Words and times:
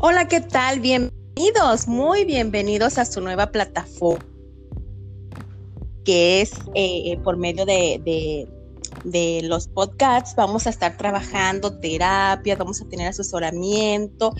Hola, 0.00 0.28
¿qué 0.28 0.40
tal? 0.40 0.78
Bienvenidos, 0.78 1.88
muy 1.88 2.24
bienvenidos 2.24 2.98
a 2.98 3.04
su 3.04 3.20
nueva 3.20 3.50
plataforma, 3.50 4.24
que 6.04 6.40
es 6.40 6.52
eh, 6.76 7.18
por 7.24 7.36
medio 7.36 7.66
de, 7.66 8.46
de, 9.02 9.40
los 9.42 9.66
podcasts. 9.66 10.36
Vamos 10.36 10.68
a 10.68 10.70
estar 10.70 10.96
trabajando 10.96 11.80
terapia, 11.80 12.54
vamos 12.54 12.80
a 12.80 12.88
tener 12.88 13.08
asesoramiento, 13.08 14.36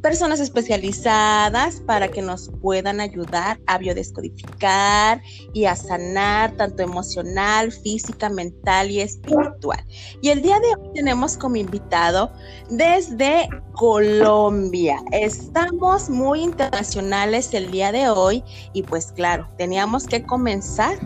personas 0.00 0.40
especializadas 0.40 1.80
para 1.80 2.08
que 2.08 2.22
nos 2.22 2.50
puedan 2.60 3.00
ayudar 3.00 3.60
a 3.66 3.78
biodescodificar 3.78 5.22
y 5.52 5.64
a 5.66 5.76
sanar 5.76 6.56
tanto 6.56 6.82
emocional, 6.82 7.70
física, 7.72 8.28
mental 8.28 8.90
y 8.90 9.00
espiritual. 9.00 9.84
Y 10.22 10.30
el 10.30 10.42
día 10.42 10.58
de 10.60 10.68
hoy 10.68 10.90
tenemos 10.94 11.36
como 11.36 11.56
invitado 11.56 12.32
desde 12.70 13.48
Colombia. 13.74 15.02
Estamos 15.12 16.10
muy 16.10 16.42
internacionales 16.42 17.52
el 17.54 17.70
día 17.70 17.92
de 17.92 18.08
hoy 18.08 18.42
y 18.72 18.82
pues 18.82 19.12
claro, 19.12 19.48
teníamos 19.56 20.06
que 20.06 20.24
comenzar 20.24 20.98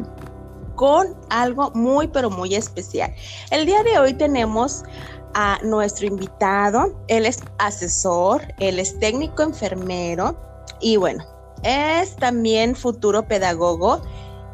con 0.75 1.15
algo 1.31 1.71
muy 1.73 2.09
pero 2.09 2.31
muy 2.31 2.55
especial. 2.55 3.15
El 3.51 3.67
día 3.67 3.83
de 3.83 3.99
hoy 3.99 4.15
tenemos 4.15 4.85
a 5.35 5.59
nuestro 5.63 6.07
invitado. 6.07 6.95
Él 7.09 7.27
es 7.27 7.41
asesor, 7.59 8.43
él 8.59 8.79
es 8.79 8.99
técnico 8.99 9.43
enfermero 9.43 10.37
y 10.81 10.97
bueno, 10.97 11.25
es 11.63 12.17
también 12.17 12.75
futuro 12.75 13.27
pedagogo. 13.27 14.01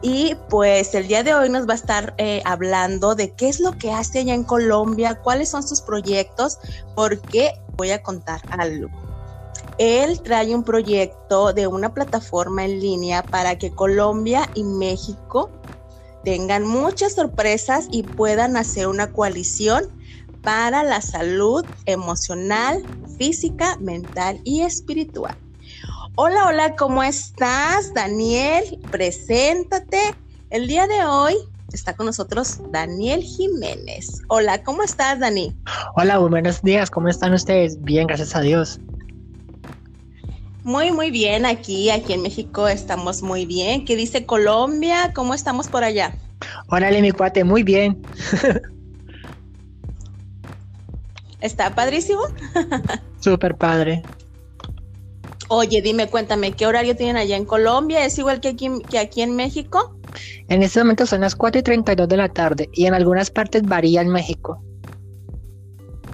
Y 0.02 0.34
pues 0.48 0.94
el 0.94 1.08
día 1.08 1.22
de 1.22 1.34
hoy 1.34 1.50
nos 1.50 1.68
va 1.68 1.72
a 1.72 1.76
estar 1.76 2.14
eh, 2.16 2.40
hablando 2.46 3.14
de 3.14 3.32
qué 3.32 3.50
es 3.50 3.60
lo 3.60 3.76
que 3.76 3.92
hace 3.92 4.20
allá 4.20 4.32
en 4.32 4.44
Colombia, 4.44 5.20
cuáles 5.22 5.50
son 5.50 5.62
sus 5.62 5.82
proyectos, 5.82 6.58
porque 6.94 7.52
voy 7.76 7.90
a 7.90 8.02
contar 8.02 8.40
algo. 8.48 8.88
Él 9.76 10.20
trae 10.22 10.54
un 10.54 10.62
proyecto 10.62 11.52
de 11.52 11.66
una 11.66 11.92
plataforma 11.92 12.64
en 12.64 12.80
línea 12.80 13.22
para 13.22 13.58
que 13.58 13.70
Colombia 13.70 14.48
y 14.54 14.64
México 14.64 15.50
tengan 16.24 16.66
muchas 16.66 17.14
sorpresas 17.14 17.88
y 17.90 18.02
puedan 18.02 18.56
hacer 18.56 18.88
una 18.88 19.12
coalición 19.12 19.84
para 20.42 20.82
la 20.82 21.00
salud 21.00 21.64
emocional, 21.86 22.82
física, 23.18 23.76
mental 23.78 24.40
y 24.44 24.62
espiritual. 24.62 25.36
Hola, 26.16 26.48
hola, 26.48 26.76
¿cómo 26.76 27.02
estás? 27.02 27.94
Daniel, 27.94 28.78
preséntate. 28.90 30.14
El 30.50 30.66
día 30.66 30.86
de 30.86 31.04
hoy 31.04 31.34
está 31.72 31.94
con 31.94 32.06
nosotros 32.06 32.60
Daniel 32.70 33.22
Jiménez. 33.22 34.22
Hola, 34.28 34.62
¿cómo 34.62 34.82
estás, 34.82 35.20
Dani? 35.20 35.56
Hola, 35.96 36.18
buenos 36.18 36.62
días, 36.62 36.90
¿cómo 36.90 37.08
están 37.08 37.32
ustedes? 37.32 37.80
Bien, 37.82 38.06
gracias 38.06 38.34
a 38.34 38.40
Dios. 38.40 38.80
Muy, 40.62 40.92
muy 40.92 41.10
bien, 41.10 41.46
aquí, 41.46 41.90
aquí 41.90 42.12
en 42.12 42.22
México 42.22 42.68
estamos 42.68 43.22
muy 43.22 43.46
bien. 43.46 43.84
¿Qué 43.84 43.96
dice 43.96 44.26
Colombia? 44.26 45.12
¿Cómo 45.14 45.34
estamos 45.34 45.68
por 45.68 45.84
allá? 45.84 46.14
Órale, 46.68 47.00
mi 47.00 47.12
cuate, 47.12 47.44
muy 47.44 47.62
bien. 47.62 48.02
Está 51.40 51.74
padrísimo. 51.74 52.22
Súper 53.20 53.56
padre. 53.56 54.02
Oye, 55.48 55.82
dime, 55.82 56.06
cuéntame, 56.06 56.52
¿qué 56.52 56.66
horario 56.66 56.94
tienen 56.94 57.16
allá 57.16 57.36
en 57.36 57.44
Colombia? 57.44 58.04
¿Es 58.04 58.18
igual 58.18 58.40
que 58.40 58.48
aquí, 58.48 58.70
que 58.88 58.98
aquí 58.98 59.22
en 59.22 59.34
México? 59.34 59.96
En 60.48 60.62
este 60.62 60.80
momento 60.80 61.06
son 61.06 61.22
las 61.22 61.34
4 61.34 61.60
y 61.60 61.62
32 61.62 62.08
de 62.08 62.16
la 62.16 62.28
tarde 62.28 62.68
y 62.72 62.86
en 62.86 62.94
algunas 62.94 63.30
partes 63.30 63.62
varía 63.62 64.00
en 64.02 64.08
México. 64.08 64.62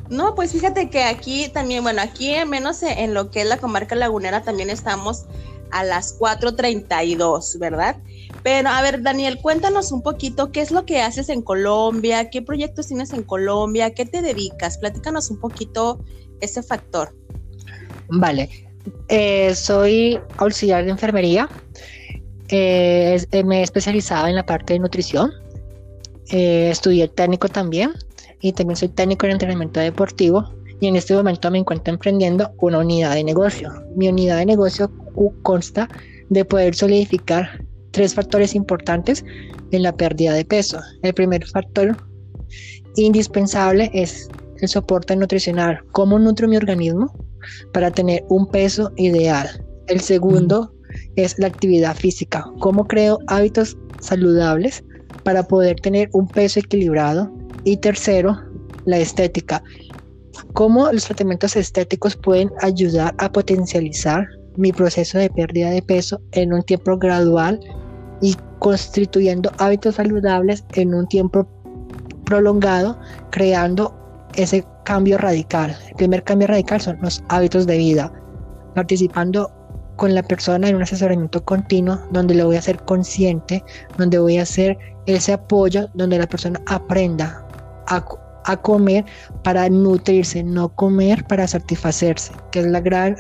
No, 0.09 0.35
pues 0.35 0.53
fíjate 0.53 0.89
que 0.89 1.03
aquí 1.03 1.49
también, 1.49 1.83
bueno, 1.83 2.01
aquí 2.01 2.33
menos 2.47 2.83
en 2.83 3.15
lo 3.15 3.31
que 3.31 3.43
es 3.43 3.47
la 3.47 3.59
comarca 3.59 3.95
lagunera 3.95 4.43
también 4.43 4.71
estamos 4.71 5.27
a 5.71 5.85
las 5.85 6.19
4.32, 6.19 7.59
¿verdad? 7.59 7.97
Pero 8.43 8.69
a 8.69 8.81
ver, 8.83 9.03
Daniel, 9.03 9.39
cuéntanos 9.41 9.91
un 9.93 10.03
poquito 10.03 10.53
qué 10.53 10.61
es 10.61 10.71
lo 10.71 10.87
que 10.87 11.01
haces 11.01 11.29
en 11.29 11.43
Colombia, 11.43 12.31
qué 12.31 12.43
proyectos 12.43 12.87
tienes 12.87 13.13
en 13.13 13.23
Colombia, 13.25 13.93
qué 13.93 14.05
te 14.05 14.23
dedicas, 14.23 14.79
platícanos 14.79 15.31
un 15.31 15.41
poquito 15.41 16.05
ese 16.41 16.63
factor. 16.63 17.15
Vale, 18.09 18.49
eh, 19.09 19.55
soy 19.55 20.21
auxiliar 20.37 20.85
de 20.85 20.91
enfermería, 20.91 21.49
eh, 22.49 23.21
eh, 23.33 23.45
me 23.45 23.61
he 23.61 23.63
especializado 23.63 24.29
en 24.29 24.37
la 24.37 24.47
parte 24.47 24.75
de 24.75 24.79
nutrición, 24.79 25.33
estudié 26.29 27.09
técnico 27.09 27.49
también 27.49 27.93
y 28.41 28.53
también 28.53 28.77
soy 28.77 28.89
técnico 28.89 29.27
en 29.27 29.33
entrenamiento 29.33 29.81
deportivo 29.81 30.45
y 30.81 30.87
en 30.89 30.97
este 30.97 31.15
momento 31.15 31.51
me 31.51 31.59
encuentro 31.59 31.95
emprendiendo 31.95 32.51
una 32.59 32.79
unidad 32.79 33.15
de 33.15 33.25
negocio. 33.25 33.73
Mi 33.95 34.09
unidad 34.09 34.39
de 34.39 34.47
negocio 34.47 34.91
consta 35.43 35.89
de 36.29 36.45
poder 36.45 36.75
solidificar 36.75 37.65
tres 37.93 38.15
factores 38.15 38.55
importantes 38.55 39.25
en 39.71 39.83
la 39.83 39.97
pérdida 39.97 40.35
de 40.35 40.45
peso. 40.45 40.79
El 41.03 41.15
primer 41.15 41.47
factor 41.47 41.97
indispensable 42.97 43.91
es 43.95 44.29
el 44.61 44.69
soporte 44.69 45.17
nutricional. 45.17 45.81
¿Cómo 45.93 46.19
nutro 46.19 46.49
mi 46.49 46.57
organismo 46.57 47.13
para 47.73 47.91
tener 47.91 48.25
un 48.29 48.47
peso 48.49 48.93
ideal? 48.97 49.49
El 49.89 50.01
segundo 50.01 50.73
es 51.17 51.39
la 51.39 51.47
actividad 51.47 51.97
física. 51.97 52.45
¿Cómo 52.59 52.87
creo 52.87 53.19
hábitos 53.29 53.77
saludables 54.01 54.85
para 55.25 55.43
poder 55.43 55.77
tener 55.81 56.09
un 56.13 56.29
peso 56.29 56.61
equilibrado? 56.61 57.33
Y 57.67 57.79
tercero, 57.79 58.41
la 58.85 58.97
estética. 58.99 59.61
¿Cómo 60.53 60.91
los 60.93 61.07
tratamientos 61.07 61.57
estéticos 61.57 62.15
pueden 62.15 62.49
ayudar 62.63 63.13
a 63.19 63.33
potencializar 63.33 64.25
mi 64.57 64.73
proceso 64.73 65.19
de 65.19 65.29
pérdida 65.31 65.71
de 65.71 65.83
peso 65.83 66.21
en 66.31 66.53
un 66.53 66.63
tiempo 66.63 66.97
gradual 66.97 67.59
y 68.21 68.37
constituyendo 68.61 69.51
hábitos 69.59 69.97
saludables 69.97 70.65
en 70.75 70.95
un 70.95 71.09
tiempo 71.09 71.45
prolongado, 72.25 73.01
creando 73.31 73.93
ese 74.37 74.65
cambio 74.85 75.19
radical. 75.19 75.77
El 75.89 75.97
primer 75.97 76.23
cambio 76.23 76.47
radical 76.47 76.81
son 76.81 76.99
los 77.03 77.21
hábitos 77.31 77.67
de 77.67 77.79
vida, 77.79 78.13
participando 78.77 79.51
con 79.97 80.15
la 80.15 80.23
persona 80.23 80.69
en 80.69 80.77
un 80.77 80.83
asesoramiento 80.83 81.45
continuo 81.45 81.99
donde 82.13 82.37
lo 82.37 82.47
voy 82.47 82.55
a 82.55 82.61
hacer 82.61 82.79
consciente, 82.85 83.65
donde 83.99 84.21
voy 84.21 84.39
a 84.39 84.43
hacer 84.43 84.79
ese 85.07 85.33
apoyo, 85.33 85.89
donde 85.95 86.17
la 86.17 86.29
persona 86.29 86.61
aprenda 86.67 87.46
a, 87.87 88.57
comer 88.63 89.05
para 89.43 89.69
nutrirse, 89.69 90.43
no 90.45 90.69
comer 90.69 91.25
para 91.25 91.49
satisfacerse, 91.49 92.33
que 92.53 92.61
es 92.61 92.67
la 92.67 92.81
gran 92.81 93.17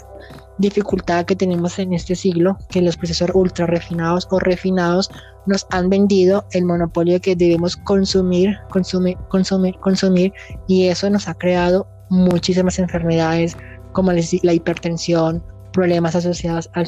dificultad 0.59 1.25
que 1.25 1.35
tenemos 1.35 1.79
en 1.79 1.93
este 1.93 2.15
siglo, 2.15 2.57
que 2.71 2.81
los 2.81 2.97
procesos 2.97 3.31
ultra 3.35 3.67
refinados 3.67 4.29
o 4.31 4.39
refinados 4.39 5.11
nos 5.47 5.67
han 5.71 5.91
vendido 5.91 6.45
el 6.53 6.65
monopolio 6.65 7.21
que 7.21 7.37
debemos 7.37 7.77
consumir, 7.77 8.57
consumir, 8.71 9.17
consumir, 9.29 9.75
consumir, 9.81 10.33
y 10.69 10.87
eso 10.87 11.11
nos 11.11 11.29
ha 11.29 11.35
creado 11.35 11.87
muchísimas 12.09 12.79
enfermedades 12.79 13.57
como 13.93 14.13
la 14.13 14.53
hipertensión, 14.53 15.43
problemas 15.73 16.15
asociados 16.15 16.71
al 16.75 16.87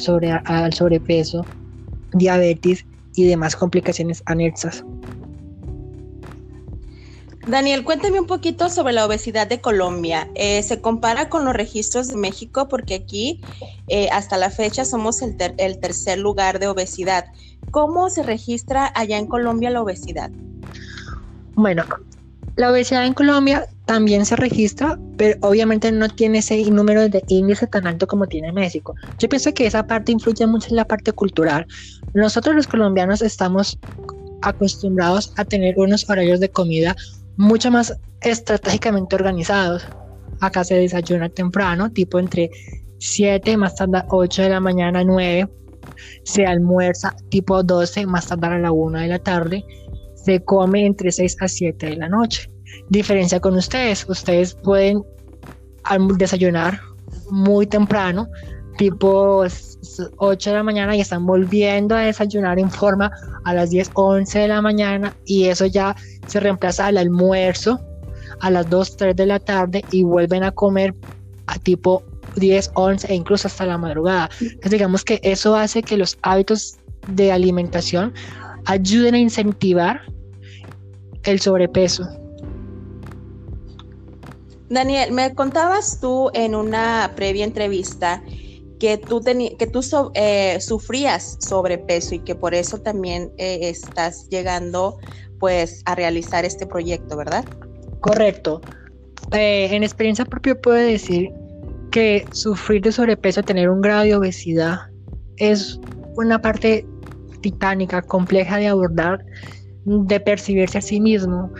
sobrepeso, 0.73 1.45
diabetes 2.13 2.85
y 3.15 3.25
demás 3.25 3.55
complicaciones 3.55 4.23
anexas. 4.25 4.83
Daniel, 7.49 7.83
cuéntame 7.83 8.19
un 8.19 8.27
poquito 8.27 8.69
sobre 8.69 8.93
la 8.93 9.07
obesidad 9.07 9.47
de 9.47 9.59
Colombia. 9.59 10.29
Eh, 10.35 10.61
¿Se 10.61 10.81
compara 10.81 11.29
con 11.29 11.45
los 11.45 11.55
registros 11.55 12.09
de 12.09 12.15
México? 12.15 12.67
Porque 12.67 12.93
aquí 12.93 13.41
eh, 13.87 14.07
hasta 14.11 14.37
la 14.37 14.51
fecha 14.51 14.85
somos 14.85 15.23
el, 15.23 15.35
el, 15.57 15.79
tercer 15.79 16.19
lugar 16.19 16.59
de 16.59 16.67
obesidad. 16.67 17.25
¿Cómo 17.71 18.11
se 18.11 18.21
registra 18.21 18.91
allá 18.93 19.17
en 19.17 19.25
Colombia 19.25 19.71
la 19.71 19.81
obesidad? 19.81 20.29
Bueno, 21.55 21.85
la 22.55 22.71
obesidad 22.71 23.07
en 23.07 23.15
Colombia 23.15 23.67
también 23.85 24.27
se 24.27 24.35
registra, 24.35 24.99
pero 25.17 25.39
obviamente 25.41 25.91
no 25.91 26.07
tiene 26.07 26.39
ese 26.39 26.61
número 26.69 27.09
de 27.09 27.23
índice 27.29 27.65
tan 27.65 27.87
alto 27.87 28.05
como 28.05 28.27
tiene 28.27 28.51
México. 28.51 28.93
Yo 29.17 29.27
pienso 29.27 29.51
que 29.55 29.65
esa 29.65 29.87
parte 29.87 30.11
influye 30.11 30.45
mucho 30.45 30.69
en 30.69 30.75
la 30.75 30.85
parte 30.85 31.13
cultural. 31.13 31.65
Nosotros 32.13 32.55
los 32.55 32.67
colombianos 32.67 33.23
estamos 33.23 33.79
acostumbrados 34.41 35.33
a 35.37 35.45
tener 35.45 35.77
unos 35.79 36.07
horarios 36.09 36.39
de 36.39 36.49
comida 36.49 36.95
mucho 37.39 37.71
más 37.71 37.97
estratégicamente 38.21 39.15
organizados. 39.15 39.87
Acá 40.41 40.65
se 40.65 40.75
desayuna 40.75 41.29
temprano, 41.29 41.89
tipo 41.89 42.19
entre 42.19 42.51
7 42.97 43.55
más 43.55 43.75
tarde 43.75 44.03
8 44.09 44.41
de 44.43 44.49
la 44.49 44.59
mañana, 44.59 45.05
9. 45.05 45.49
Se 46.23 46.45
almuerza 46.45 47.15
tipo 47.29 47.63
12 47.63 48.05
más 48.07 48.27
tarde 48.27 48.47
a 48.47 48.59
la 48.59 48.73
1 48.73 48.99
de 48.99 49.07
la 49.07 49.19
tarde. 49.19 49.63
Se 50.15 50.43
come 50.43 50.85
entre 50.85 51.11
6 51.13 51.37
a 51.39 51.47
7 51.47 51.85
de 51.85 51.95
la 51.95 52.09
noche. 52.09 52.51
Diferencia 52.89 53.39
con 53.39 53.55
ustedes, 53.55 54.05
ustedes 54.09 54.53
pueden 54.55 55.01
desayunar 56.17 56.81
muy 57.31 57.65
temprano, 57.67 58.27
tipo 58.79 59.43
8 60.17 60.49
de 60.49 60.55
la 60.55 60.63
mañana 60.63 60.95
y 60.95 61.01
están 61.01 61.25
volviendo 61.25 61.97
a 61.97 61.99
desayunar 61.99 62.59
en 62.59 62.71
forma 62.71 63.11
a 63.43 63.53
las 63.53 63.71
10, 63.71 63.91
11 63.93 64.39
de 64.39 64.47
la 64.47 64.61
mañana 64.61 65.17
y 65.25 65.47
eso 65.47 65.65
ya 65.65 65.97
se 66.27 66.39
reemplaza 66.39 66.87
al 66.87 66.97
almuerzo 66.97 67.81
a 68.39 68.49
las 68.49 68.69
2, 68.69 68.95
3 68.95 69.15
de 69.17 69.25
la 69.25 69.39
tarde 69.39 69.83
y 69.91 70.03
vuelven 70.03 70.43
a 70.43 70.51
comer 70.51 70.95
a 71.47 71.59
tipo 71.59 72.03
10, 72.37 72.71
11 72.73 73.07
e 73.11 73.15
incluso 73.15 73.49
hasta 73.49 73.65
la 73.65 73.77
madrugada. 73.77 74.29
Entonces 74.39 74.71
digamos 74.71 75.03
que 75.03 75.19
eso 75.23 75.57
hace 75.57 75.83
que 75.83 75.97
los 75.97 76.17
hábitos 76.21 76.77
de 77.09 77.33
alimentación 77.33 78.13
ayuden 78.63 79.13
a 79.13 79.19
incentivar 79.19 80.03
el 81.23 81.41
sobrepeso. 81.41 82.07
Daniel, 84.69 85.11
me 85.11 85.35
contabas 85.35 85.99
tú 85.99 86.29
en 86.33 86.55
una 86.55 87.11
previa 87.17 87.43
entrevista 87.43 88.23
que 88.79 88.97
tú, 88.97 89.21
que 89.21 89.67
tú 89.67 89.81
eh, 90.15 90.57
sufrías 90.61 91.37
sobrepeso 91.39 92.15
y 92.15 92.19
que 92.19 92.33
por 92.33 92.53
eso 92.53 92.79
también 92.79 93.31
eh, 93.37 93.59
estás 93.61 94.27
llegando 94.29 94.97
pues 95.39 95.81
a 95.85 95.95
realizar 95.95 96.45
este 96.45 96.65
proyecto, 96.65 97.17
¿verdad? 97.17 97.45
Correcto. 97.99 98.61
Eh, 99.33 99.67
en 99.71 99.83
experiencia 99.83 100.25
propia 100.25 100.59
puedo 100.59 100.77
decir 100.77 101.29
que 101.91 102.25
sufrir 102.31 102.81
de 102.81 102.91
sobrepeso, 102.91 103.43
tener 103.43 103.69
un 103.69 103.81
grado 103.81 104.03
de 104.03 104.15
obesidad, 104.15 104.79
es 105.37 105.79
una 106.15 106.41
parte 106.41 106.85
titánica, 107.41 108.01
compleja 108.01 108.57
de 108.57 108.67
abordar, 108.67 109.25
de 109.85 110.19
percibirse 110.19 110.77
a 110.77 110.81
sí 110.81 110.99
mismo. 111.01 111.51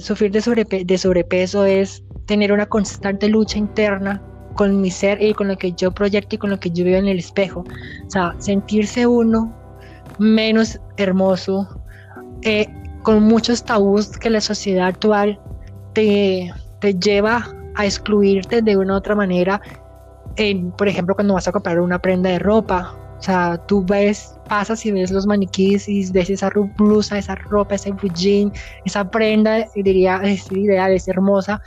sufrir 0.00 0.30
de, 0.30 0.84
de 0.84 0.98
sobrepeso 0.98 1.64
es 1.64 2.04
tener 2.26 2.52
una 2.52 2.66
constante 2.66 3.28
lucha 3.28 3.58
interna 3.58 4.22
con 4.54 4.80
mi 4.80 4.90
ser 4.90 5.22
y 5.22 5.34
con 5.34 5.48
lo 5.48 5.56
que 5.56 5.72
yo 5.72 5.90
proyecto 5.92 6.36
y 6.36 6.38
con 6.38 6.50
lo 6.50 6.60
que 6.60 6.70
yo 6.70 6.84
veo 6.84 6.98
en 6.98 7.08
el 7.08 7.18
espejo. 7.18 7.64
O 8.06 8.10
sea, 8.10 8.34
sentirse 8.38 9.06
uno 9.06 9.54
menos 10.18 10.80
hermoso, 10.96 11.68
eh, 12.42 12.68
con 13.02 13.22
muchos 13.22 13.64
tabús 13.64 14.18
que 14.18 14.30
la 14.30 14.40
sociedad 14.40 14.86
actual 14.86 15.40
te, 15.94 16.52
te 16.80 16.94
lleva 16.94 17.48
a 17.74 17.84
excluirte 17.84 18.62
de 18.62 18.76
una 18.76 18.94
u 18.94 18.96
otra 18.96 19.14
manera. 19.14 19.60
por 20.78 20.88
ejemplo, 20.88 21.14
cuando 21.14 21.34
vas 21.34 21.48
a 21.48 21.52
comprar 21.52 21.80
una 21.80 21.98
prenda 21.98 22.30
de 22.30 22.38
ropa, 22.38 22.94
o 23.18 23.22
sea, 23.24 23.56
tú 23.68 23.84
ves, 23.84 24.36
pasas 24.48 24.84
y 24.84 24.90
ves 24.90 25.12
los 25.12 25.26
maniquíes 25.26 25.88
y 25.88 26.10
ves 26.10 26.28
esa 26.28 26.50
blusa, 26.76 27.18
esa 27.18 27.36
ropa, 27.36 27.76
ese 27.76 27.94
jean, 28.14 28.52
esa 28.84 29.08
prenda, 29.08 29.68
diría, 29.76 30.16
es 30.24 30.50
ideal, 30.50 30.92
es 30.92 31.06
hermosa, 31.06 31.62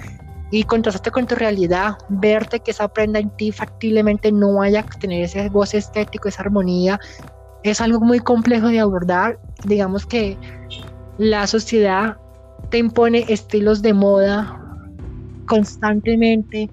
y 0.51 0.63
contrastaste 0.63 1.11
con 1.11 1.25
tu 1.27 1.35
realidad, 1.35 1.97
verte 2.09 2.59
que 2.59 2.71
esa 2.71 2.87
prenda 2.87 3.19
en 3.19 3.29
ti 3.31 3.51
factiblemente 3.51 4.31
no 4.31 4.55
vaya 4.55 4.81
a 4.81 4.99
tener 4.99 5.23
ese 5.23 5.49
goce 5.49 5.77
estético, 5.77 6.27
esa 6.27 6.43
armonía, 6.43 6.99
es 7.63 7.81
algo 7.81 7.99
muy 7.99 8.19
complejo 8.19 8.67
de 8.67 8.79
abordar. 8.79 9.39
Digamos 9.63 10.05
que 10.05 10.37
la 11.17 11.47
sociedad 11.47 12.17
te 12.69 12.77
impone 12.77 13.25
estilos 13.27 13.81
de 13.81 13.93
moda 13.93 14.61
constantemente 15.47 16.69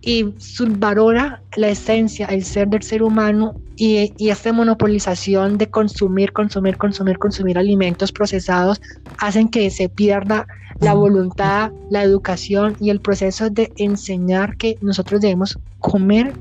y 0.00 0.34
subvalora 0.38 1.42
la 1.56 1.68
esencia, 1.68 2.26
el 2.26 2.44
ser 2.44 2.68
del 2.68 2.82
ser 2.82 3.02
humano 3.02 3.54
y, 3.76 4.12
y, 4.18 4.30
esta 4.30 4.52
monopolización 4.52 5.58
de 5.58 5.70
consumir, 5.70 6.32
consumir, 6.32 6.76
consumir, 6.76 7.18
consumir 7.18 7.58
alimentos 7.58 8.12
procesados 8.12 8.80
hacen 9.18 9.48
que 9.48 9.70
se 9.70 9.88
pierda 9.88 10.46
la 10.80 10.94
voluntad, 10.94 11.70
la 11.90 12.02
educación 12.02 12.76
y 12.80 12.90
el 12.90 13.00
proceso 13.00 13.50
de 13.50 13.72
enseñar 13.76 14.56
que 14.56 14.76
nosotros 14.80 15.20
debemos 15.20 15.58
comer 15.78 16.32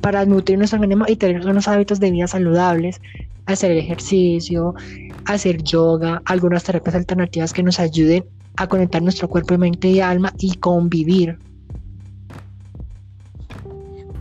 para 0.00 0.24
nutrir 0.24 0.56
nuestro 0.58 0.78
organismo 0.78 1.04
y 1.08 1.16
tener 1.16 1.44
unos 1.46 1.66
hábitos 1.66 1.98
de 1.98 2.10
vida 2.10 2.28
saludables, 2.28 3.00
hacer 3.46 3.72
ejercicio, 3.72 4.74
hacer 5.24 5.62
yoga, 5.62 6.22
algunas 6.24 6.64
terapias 6.64 6.94
alternativas 6.94 7.52
que 7.52 7.62
nos 7.62 7.80
ayuden 7.80 8.24
a 8.56 8.68
conectar 8.68 9.02
nuestro 9.02 9.28
cuerpo, 9.28 9.58
mente 9.58 9.88
y 9.88 10.00
alma 10.00 10.32
y 10.38 10.54
convivir. 10.56 11.38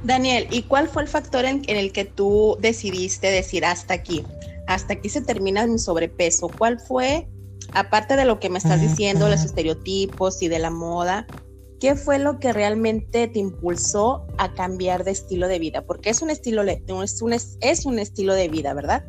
Daniel, 0.06 0.48
¿y 0.52 0.63
cuál 0.63 0.88
fue 0.88 1.04
el 1.04 1.07
factor 1.07 1.46
en, 1.46 1.63
en 1.68 1.78
el 1.78 1.92
que 1.92 2.06
tú 2.06 2.57
decidiste 2.62 3.31
decir 3.31 3.66
hasta 3.66 3.94
aquí? 3.94 4.24
Hasta 4.68 4.94
aquí 4.94 5.10
se 5.10 5.22
termina 5.22 5.68
mi 5.68 5.80
sobrepeso. 5.80 6.50
¿Cuál 6.50 6.80
fue 6.80 7.28
aparte 7.74 8.16
de 8.16 8.25
lo 8.25 8.40
que 8.40 8.50
me 8.50 8.57
estás 8.57 8.81
diciendo, 8.81 9.30
los 9.30 9.44
estereotipos 9.44 10.42
y 10.42 10.48
de 10.48 10.60
la 10.60 10.69
moda, 10.69 11.25
¿qué 11.80 11.96
fue 11.96 12.19
lo 12.19 12.40
que 12.40 12.54
realmente 12.54 13.28
te 13.28 13.40
impulsó 13.40 14.25
a 14.38 14.54
cambiar 14.54 15.04
de 15.04 15.12
estilo 15.12 15.48
de 15.48 15.60
vida? 15.60 15.81
Porque 15.86 16.10
es 16.10 16.22
un 16.22 16.30
estilo, 16.30 16.63
es 16.63 17.22
un, 17.22 17.34
es 17.34 17.86
un 17.86 18.00
estilo 18.00 18.34
de 18.34 18.48
vida, 18.48 18.74
¿verdad? 18.74 19.06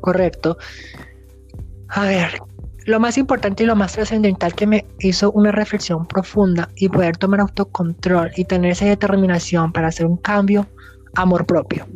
Correcto. 0.00 0.56
A 1.88 2.04
ver, 2.04 2.40
lo 2.90 3.00
más 3.00 3.16
importante 3.16 3.62
y 3.62 3.66
lo 3.66 3.76
más 3.76 3.92
trascendental 3.92 4.54
que 4.54 4.66
me 4.66 4.84
hizo 4.98 5.30
una 5.32 5.52
reflexión 5.52 6.06
profunda 6.06 6.68
y 6.74 6.88
poder 6.88 7.16
tomar 7.16 7.40
autocontrol 7.40 8.30
y 8.36 8.44
tener 8.44 8.72
esa 8.72 8.84
determinación 8.84 9.72
para 9.72 9.88
hacer 9.88 10.06
un 10.06 10.16
cambio, 10.16 10.66
amor 11.14 11.46
propio. 11.46 11.86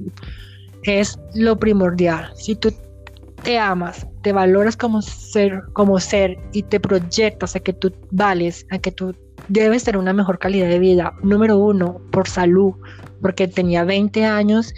Es 0.84 1.18
lo 1.34 1.58
primordial. 1.58 2.30
Si 2.36 2.54
tú 2.54 2.72
te 3.42 3.58
amas, 3.58 4.06
te 4.22 4.32
valoras 4.32 4.76
como 4.76 5.02
ser, 5.02 5.62
como 5.72 5.98
ser 5.98 6.38
y 6.52 6.62
te 6.62 6.78
proyectas 6.78 7.56
a 7.56 7.60
que 7.60 7.72
tú 7.72 7.92
vales, 8.10 8.64
a 8.70 8.78
que 8.78 8.92
tú 8.92 9.14
debes 9.48 9.84
tener 9.84 9.98
una 9.98 10.12
mejor 10.12 10.38
calidad 10.38 10.68
de 10.68 10.78
vida. 10.78 11.12
Número 11.22 11.58
uno, 11.58 12.00
por 12.12 12.28
salud, 12.28 12.72
porque 13.20 13.48
tenía 13.48 13.84
20 13.84 14.24
años 14.24 14.72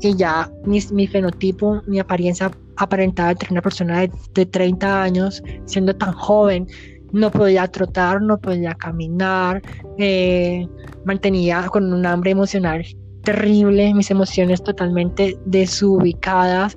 y 0.00 0.16
ya 0.16 0.50
mi, 0.64 0.80
mi 0.92 1.06
fenotipo, 1.06 1.82
mi 1.86 1.98
apariencia 1.98 2.50
aparentaba 2.76 3.34
de 3.34 3.46
una 3.50 3.62
persona 3.62 4.06
de, 4.34 4.46
30 4.46 5.02
años, 5.02 5.42
siendo 5.66 5.94
tan 5.94 6.12
joven. 6.12 6.66
No 7.12 7.30
podía 7.30 7.66
trotar, 7.66 8.22
no 8.22 8.38
podía 8.38 8.74
caminar, 8.74 9.60
eh, 9.98 10.66
mantenía 11.04 11.66
con 11.66 11.92
un 11.92 12.06
hambre 12.06 12.30
emocional 12.30 12.84
terrible, 13.24 13.92
mis 13.94 14.10
emociones 14.10 14.62
totalmente 14.62 15.36
desubicadas 15.44 16.76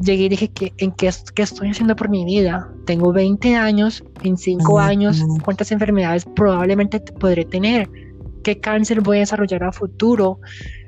llegué 0.00 0.24
y 0.24 0.28
dije, 0.28 0.48
¿qué, 0.48 0.72
¿en 0.78 0.92
qué, 0.92 1.08
estoy 1.08 1.70
haciendo 1.70 1.96
por 1.96 2.08
mi 2.08 2.24
vida? 2.24 2.70
Tengo 2.86 3.12
20 3.12 3.56
años, 3.56 4.02
en 4.22 4.36
5 4.36 4.78
años, 4.78 5.22
¿cuántas 5.44 5.72
enfermedades 5.72 6.24
probablemente 6.34 7.00
podré 7.00 7.44
tener? 7.44 7.88
¿Qué 8.42 8.58
cáncer 8.58 9.00
voy 9.00 9.18
a 9.18 9.20
desarrollar 9.20 9.64
a 9.64 9.72
futuro? 9.72 10.40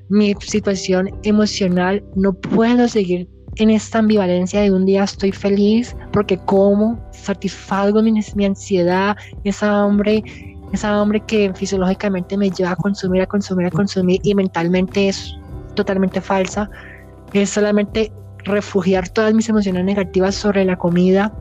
Mi 0.08 0.34
situación 0.40 1.10
emocional, 1.22 2.04
no 2.14 2.32
puedo 2.34 2.88
seguir 2.88 3.28
en 3.56 3.70
esta 3.70 4.00
ambivalencia 4.00 4.60
de 4.60 4.72
un 4.72 4.84
día 4.84 5.05
estoy 5.05 5.32
feliz 5.32 5.96
porque 6.12 6.36
como, 6.38 6.98
satisfago 7.12 8.02
mi, 8.02 8.12
mi 8.34 8.44
ansiedad, 8.44 9.17
esa 9.44 9.82
hambre, 9.82 10.22
esa 10.72 11.00
hambre 11.00 11.20
que 11.20 11.52
fisiológicamente 11.55 12.36
me 12.36 12.50
lleva 12.50 12.72
a 12.72 12.76
consumir, 12.76 13.22
a 13.22 13.26
consumir, 13.26 13.67
a 13.67 13.70
consumir 13.70 14.20
y 14.24 14.34
mentalmente 14.34 15.08
es 15.08 15.34
totalmente 15.74 16.20
falsa. 16.20 16.69
Es 17.32 17.50
solamente 17.50 18.12
refugiar 18.44 19.08
todas 19.08 19.32
mis 19.34 19.48
emociones 19.48 19.84
negativas 19.84 20.34
sobre 20.34 20.64
la 20.64 20.76
comida, 20.76 21.32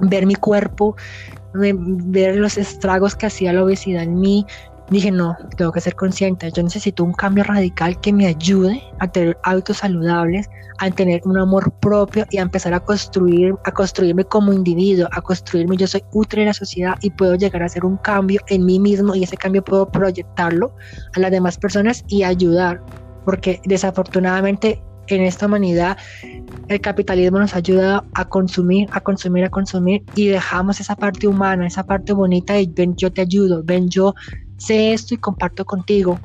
ver 0.00 0.26
mi 0.26 0.34
cuerpo, 0.34 0.96
ver 1.54 2.36
los 2.36 2.58
estragos 2.58 3.14
que 3.14 3.26
hacía 3.26 3.52
la 3.52 3.64
obesidad 3.64 4.02
en 4.02 4.20
mí. 4.20 4.46
Dije, 4.90 5.10
no, 5.10 5.36
tengo 5.56 5.72
que 5.72 5.80
ser 5.80 5.94
consciente, 5.94 6.50
yo 6.52 6.62
necesito 6.62 7.04
un 7.04 7.14
cambio 7.14 7.42
radical 7.44 7.98
que 8.00 8.12
me 8.12 8.26
ayude 8.26 8.82
a 8.98 9.08
tener 9.08 9.38
hábitos 9.42 9.78
saludables, 9.78 10.48
a 10.78 10.90
tener 10.90 11.22
un 11.24 11.38
amor 11.38 11.72
propio 11.80 12.26
y 12.30 12.36
a 12.36 12.42
empezar 12.42 12.74
a 12.74 12.80
construir, 12.80 13.54
a 13.64 13.72
construirme 13.72 14.24
como 14.24 14.52
individuo, 14.52 15.08
a 15.12 15.22
construirme, 15.22 15.78
yo 15.78 15.86
soy 15.86 16.02
útil 16.12 16.40
en 16.40 16.46
la 16.46 16.54
sociedad 16.54 16.96
y 17.00 17.10
puedo 17.10 17.34
llegar 17.34 17.62
a 17.62 17.66
hacer 17.66 17.84
un 17.84 17.96
cambio 17.96 18.40
en 18.48 18.66
mí 18.66 18.78
mismo 18.78 19.14
y 19.14 19.22
ese 19.22 19.38
cambio 19.38 19.64
puedo 19.64 19.88
proyectarlo 19.90 20.74
a 21.14 21.20
las 21.20 21.30
demás 21.30 21.56
personas 21.56 22.04
y 22.08 22.22
ayudar, 22.22 22.82
porque 23.24 23.60
desafortunadamente 23.64 24.82
en 25.06 25.22
esta 25.22 25.46
humanidad 25.46 25.96
el 26.68 26.80
capitalismo 26.80 27.38
nos 27.38 27.54
ayuda 27.54 28.04
a 28.14 28.24
consumir, 28.26 28.88
a 28.92 29.00
consumir, 29.00 29.44
a 29.44 29.50
consumir 29.50 30.02
y 30.14 30.28
dejamos 30.28 30.80
esa 30.80 30.96
parte 30.96 31.26
humana, 31.26 31.66
esa 31.66 31.84
parte 31.84 32.12
bonita 32.12 32.54
de 32.54 32.68
ven, 32.74 32.96
yo 32.96 33.12
te 33.12 33.20
ayudo, 33.20 33.62
ven, 33.64 33.88
yo 33.88 34.14
sé 34.64 34.92
esto 34.92 35.14
y 35.14 35.18
comparto 35.18 35.64
contigo. 35.64 36.18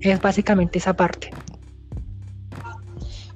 Es 0.00 0.20
básicamente 0.20 0.78
esa 0.78 0.94
parte. 0.94 1.30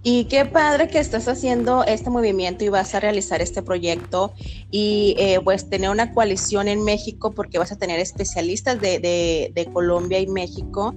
Y 0.04 0.25
qué 0.25 0.45
padre 0.45 0.88
que 0.88 0.99
estás 0.99 1.28
haciendo 1.28 1.85
este 1.85 2.11
movimiento 2.11 2.64
y 2.64 2.69
vas 2.69 2.92
a 2.95 3.00
realizar 3.00 3.40
este 3.40 3.62
proyecto 3.62 4.33
y 4.71 5.14
eh, 5.16 5.38
pues 5.45 5.71
tener 5.71 5.90
una 5.90 6.12
coalición 6.12 6.66
en 6.66 6.83
México 6.83 7.31
porque 7.31 7.59
vas 7.59 7.71
a 7.71 7.76
tener 7.76 8.00
especialistas 8.00 8.81
de, 8.81 8.99
de, 8.99 9.52
de 9.54 9.66
Colombia 9.66 10.19
y 10.19 10.26
México. 10.26 10.92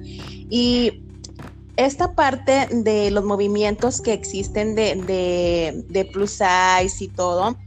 Y 0.49 1.03
esta 1.77 2.13
parte 2.13 2.67
de 2.71 3.11
los 3.11 3.25
movimientos 3.25 4.01
que 4.01 4.13
existen 4.13 4.75
de, 4.75 5.83
de, 5.87 6.05
plus 6.05 6.31
size 6.31 7.03
y 7.03 7.07
todo, 7.09 7.57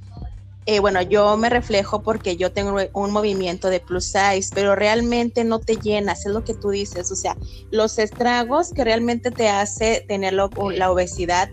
eh, 0.71 0.81
bueno, 0.81 1.01
yo 1.01 1.35
me 1.39 1.49
reflejo 1.49 2.03
porque 2.03 2.37
yo 2.37 2.53
tengo 2.53 2.77
un 2.93 3.11
movimiento 3.11 3.71
de 3.71 3.81
plus 3.81 4.05
size, 4.05 4.51
pero 4.53 4.77
realmente 4.77 5.43
no 5.43 5.61
te 5.61 5.79
llenas, 5.79 6.27
es 6.27 6.33
lo 6.33 6.45
que 6.45 6.53
tú 6.53 6.69
dices, 6.69 7.11
o 7.11 7.17
sea, 7.17 7.39
los 7.71 7.99
estragos 7.99 8.75
que 8.75 8.85
realmente 8.85 9.31
te 9.31 9.49
hace 9.49 10.05
tener 10.07 10.35
la 10.35 10.91
obesidad, 10.91 11.49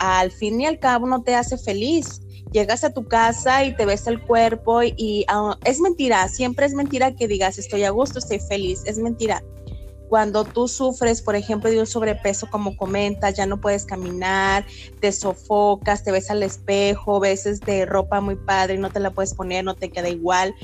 al 0.00 0.32
fin 0.32 0.60
y 0.60 0.66
al 0.66 0.80
cabo 0.80 1.06
no 1.06 1.22
te 1.22 1.36
hace 1.36 1.56
feliz. 1.56 2.20
Llegas 2.50 2.82
a 2.82 2.92
tu 2.92 3.06
casa 3.06 3.64
y 3.64 3.76
te 3.76 3.86
ves 3.86 4.08
el 4.08 4.20
cuerpo 4.20 4.82
y, 4.82 5.24
ah, 5.28 5.56
es 5.62 5.78
mentira, 5.78 6.26
siempre 6.26 6.66
es 6.66 6.74
mentira 6.74 7.14
que 7.14 7.28
digas 7.28 7.58
estoy 7.58 7.84
a 7.84 7.90
gusto, 7.90 8.18
estoy 8.18 8.40
feliz, 8.40 8.82
es 8.86 8.98
mentira 8.98 9.40
cuando 10.08 10.44
tú 10.44 10.68
sufres, 10.68 11.22
por 11.22 11.36
ejemplo, 11.36 11.70
de 11.70 11.80
un 11.80 11.86
sobrepeso, 11.86 12.48
como 12.50 12.76
comentas, 12.76 13.34
ya 13.34 13.46
no 13.46 13.60
puedes 13.60 13.84
caminar, 13.84 14.64
te 15.00 15.12
sofocas, 15.12 16.02
te 16.02 16.12
ves 16.12 16.30
al 16.30 16.42
espejo, 16.42 17.20
veces 17.20 17.60
de 17.60 17.86
ropa 17.86 18.20
muy 18.20 18.36
padre, 18.36 18.78
no 18.78 18.90
te 18.90 19.00
la 19.00 19.10
puedes 19.10 19.34
poner, 19.34 19.64
no 19.64 19.74
te 19.74 19.90
queda 19.90 20.08
igual. 20.08 20.54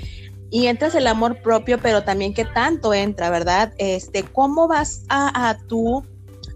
Y 0.50 0.66
entras 0.66 0.94
el 0.94 1.06
amor 1.06 1.42
propio, 1.42 1.78
pero 1.80 2.04
también 2.04 2.32
qué 2.32 2.44
tanto 2.44 2.94
entra, 2.94 3.30
¿verdad? 3.30 3.72
Este, 3.78 4.22
¿cómo 4.22 4.68
vas 4.68 5.02
a, 5.08 5.48
a 5.48 5.58
tú 5.58 6.04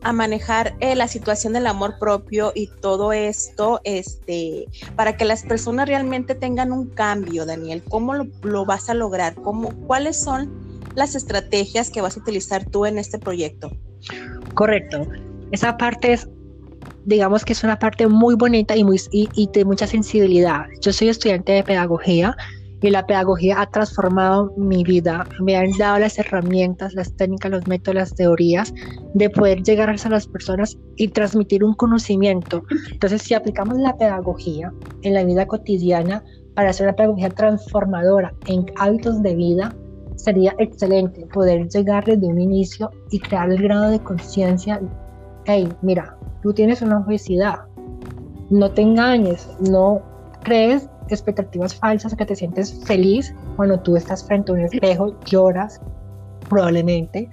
a 0.02 0.12
manejar 0.12 0.76
eh, 0.80 0.94
la 0.94 1.08
situación 1.08 1.54
del 1.54 1.66
amor 1.66 1.98
propio 1.98 2.52
y 2.54 2.68
todo 2.68 3.12
esto, 3.12 3.80
este, 3.84 4.66
para 4.94 5.16
que 5.16 5.24
las 5.24 5.42
personas 5.42 5.88
realmente 5.88 6.34
tengan 6.34 6.72
un 6.72 6.88
cambio, 6.90 7.44
Daniel? 7.46 7.82
¿Cómo 7.88 8.14
lo, 8.14 8.26
lo 8.42 8.64
vas 8.64 8.88
a 8.88 8.94
lograr? 8.94 9.34
¿Cómo, 9.34 9.70
¿Cuáles 9.86 10.20
son 10.20 10.67
las 10.98 11.14
estrategias 11.14 11.90
que 11.90 12.00
vas 12.00 12.16
a 12.16 12.20
utilizar 12.20 12.66
tú 12.66 12.84
en 12.84 12.98
este 12.98 13.18
proyecto. 13.18 13.70
Correcto. 14.54 15.06
Esa 15.52 15.76
parte 15.76 16.12
es, 16.12 16.28
digamos 17.06 17.44
que 17.44 17.52
es 17.52 17.64
una 17.64 17.78
parte 17.78 18.06
muy 18.06 18.34
bonita 18.34 18.76
y, 18.76 18.84
muy, 18.84 19.00
y, 19.12 19.48
de 19.52 19.64
mucha 19.64 19.86
sensibilidad. 19.86 20.66
Yo 20.82 20.92
soy 20.92 21.08
estudiante 21.08 21.52
de 21.52 21.62
pedagogía 21.62 22.36
y 22.80 22.90
la 22.90 23.06
pedagogía 23.06 23.60
ha 23.60 23.70
transformado 23.70 24.52
mi 24.56 24.84
vida. 24.84 25.26
Me 25.40 25.56
han 25.56 25.70
dado 25.78 25.98
las 26.00 26.18
herramientas, 26.18 26.94
las 26.94 27.16
técnicas, 27.16 27.50
los 27.50 27.66
métodos, 27.66 27.94
las 27.94 28.14
teorías 28.14 28.72
de 29.14 29.30
poder 29.30 29.62
llegar 29.62 29.90
a 29.90 30.08
las 30.08 30.26
personas 30.26 30.76
y 30.96 31.08
transmitir 31.08 31.64
un 31.64 31.74
conocimiento. 31.74 32.62
Entonces, 32.90 33.22
si 33.22 33.34
aplicamos 33.34 33.78
la 33.78 33.96
pedagogía 33.96 34.72
en 35.02 35.14
la 35.14 35.24
vida 35.24 35.46
cotidiana 35.46 36.22
para 36.54 36.70
hacer 36.70 36.86
una 36.86 36.96
pedagogía 36.96 37.30
transformadora 37.30 38.34
en 38.46 38.66
hábitos 38.76 39.22
de 39.22 39.34
vida, 39.34 39.74
sería 40.18 40.54
excelente 40.58 41.26
poder 41.32 41.68
llegar 41.68 42.04
desde 42.04 42.26
un 42.26 42.40
inicio 42.40 42.90
y 43.10 43.20
crear 43.20 43.50
el 43.50 43.62
grado 43.62 43.90
de 43.90 44.00
conciencia. 44.00 44.80
Hey, 45.46 45.68
mira, 45.80 46.16
tú 46.42 46.52
tienes 46.52 46.82
una 46.82 46.98
obesidad, 46.98 47.60
no 48.50 48.70
te 48.70 48.82
engañes, 48.82 49.48
no 49.70 50.02
crees 50.42 50.88
expectativas 51.08 51.74
falsas 51.74 52.14
que 52.14 52.26
te 52.26 52.36
sientes 52.36 52.84
feliz 52.84 53.34
cuando 53.56 53.80
tú 53.80 53.96
estás 53.96 54.24
frente 54.24 54.52
a 54.52 54.56
un 54.56 54.60
espejo, 54.60 55.18
lloras, 55.24 55.80
probablemente, 56.48 57.30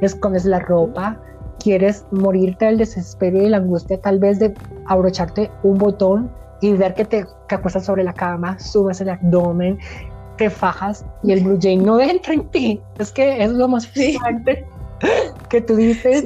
escondes 0.00 0.44
la 0.44 0.58
ropa, 0.58 1.20
quieres 1.60 2.04
morirte 2.10 2.64
del 2.64 2.78
desespero 2.78 3.38
y 3.38 3.44
de 3.44 3.50
la 3.50 3.58
angustia 3.58 4.00
tal 4.00 4.18
vez 4.18 4.38
de 4.38 4.52
abrocharte 4.86 5.50
un 5.62 5.78
botón 5.78 6.30
y 6.60 6.72
ver 6.72 6.94
que 6.94 7.04
te 7.04 7.26
que 7.48 7.54
acuestas 7.54 7.84
sobre 7.84 8.04
la 8.04 8.12
cama, 8.12 8.58
subes 8.58 9.00
el 9.00 9.10
abdomen, 9.10 9.78
te 10.42 10.50
fajas 10.50 11.04
y 11.22 11.30
el 11.30 11.44
blue 11.44 11.58
jay 11.60 11.76
no 11.76 12.00
entra 12.00 12.34
en 12.34 12.48
ti. 12.48 12.80
Es 12.98 13.12
que 13.12 13.44
es 13.44 13.52
lo 13.52 13.68
más 13.68 13.86
frustrante 13.86 14.66
que 15.48 15.60
tú 15.60 15.76
dices, 15.76 16.24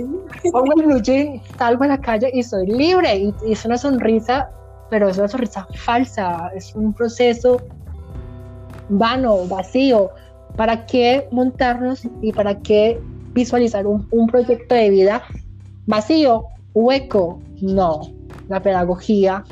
pongo 0.52 0.73
el 0.75 0.87
blue 0.87 1.02
jay, 1.04 1.42
salgo 1.58 1.85
a 1.85 1.88
la 1.88 2.00
calle 2.00 2.30
y 2.32 2.42
soy 2.42 2.66
libre. 2.66 3.14
Y, 3.14 3.35
es 3.52 3.66
una 3.66 3.76
sonrisa, 3.76 4.49
pero 4.88 5.11
es 5.11 5.18
una 5.18 5.28
sonrisa 5.28 5.66
falsa, 5.75 6.50
es 6.54 6.75
un 6.75 6.94
proceso 6.94 7.61
vano, 8.88 9.46
vacío. 9.49 10.11
¿Para 10.56 10.87
qué 10.87 11.28
montarnos 11.30 12.08
y 12.23 12.32
para 12.32 12.58
qué 12.61 12.99
visualizar 13.35 13.87
un, 13.87 14.08
un 14.11 14.26
proyecto 14.28 14.75
de 14.75 14.88
vida 14.88 15.23
vacío, 15.85 16.46
hueco? 16.73 17.38
No, 17.61 18.00
la 18.49 18.62
pedagogía 18.62 19.44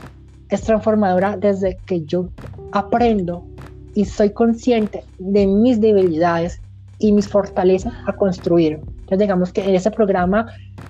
es 0.49 0.63
transformadora 0.63 1.37
desde 1.37 1.77
que 1.85 2.03
yo 2.07 2.29
aprendo 2.73 3.45
y 3.95 4.05
soy 4.05 4.31
consciente 4.31 5.05
de 5.19 5.47
mis 5.47 5.81
debilidades 5.81 6.61
y 6.99 7.13
mis 7.13 7.29
fortalezas 7.29 7.93
a 8.07 8.13
construir. 8.13 8.75
Entonces 8.75 9.19
digamos 9.19 9.53
que 9.53 9.75
ese 9.75 9.91
programa 9.91 10.47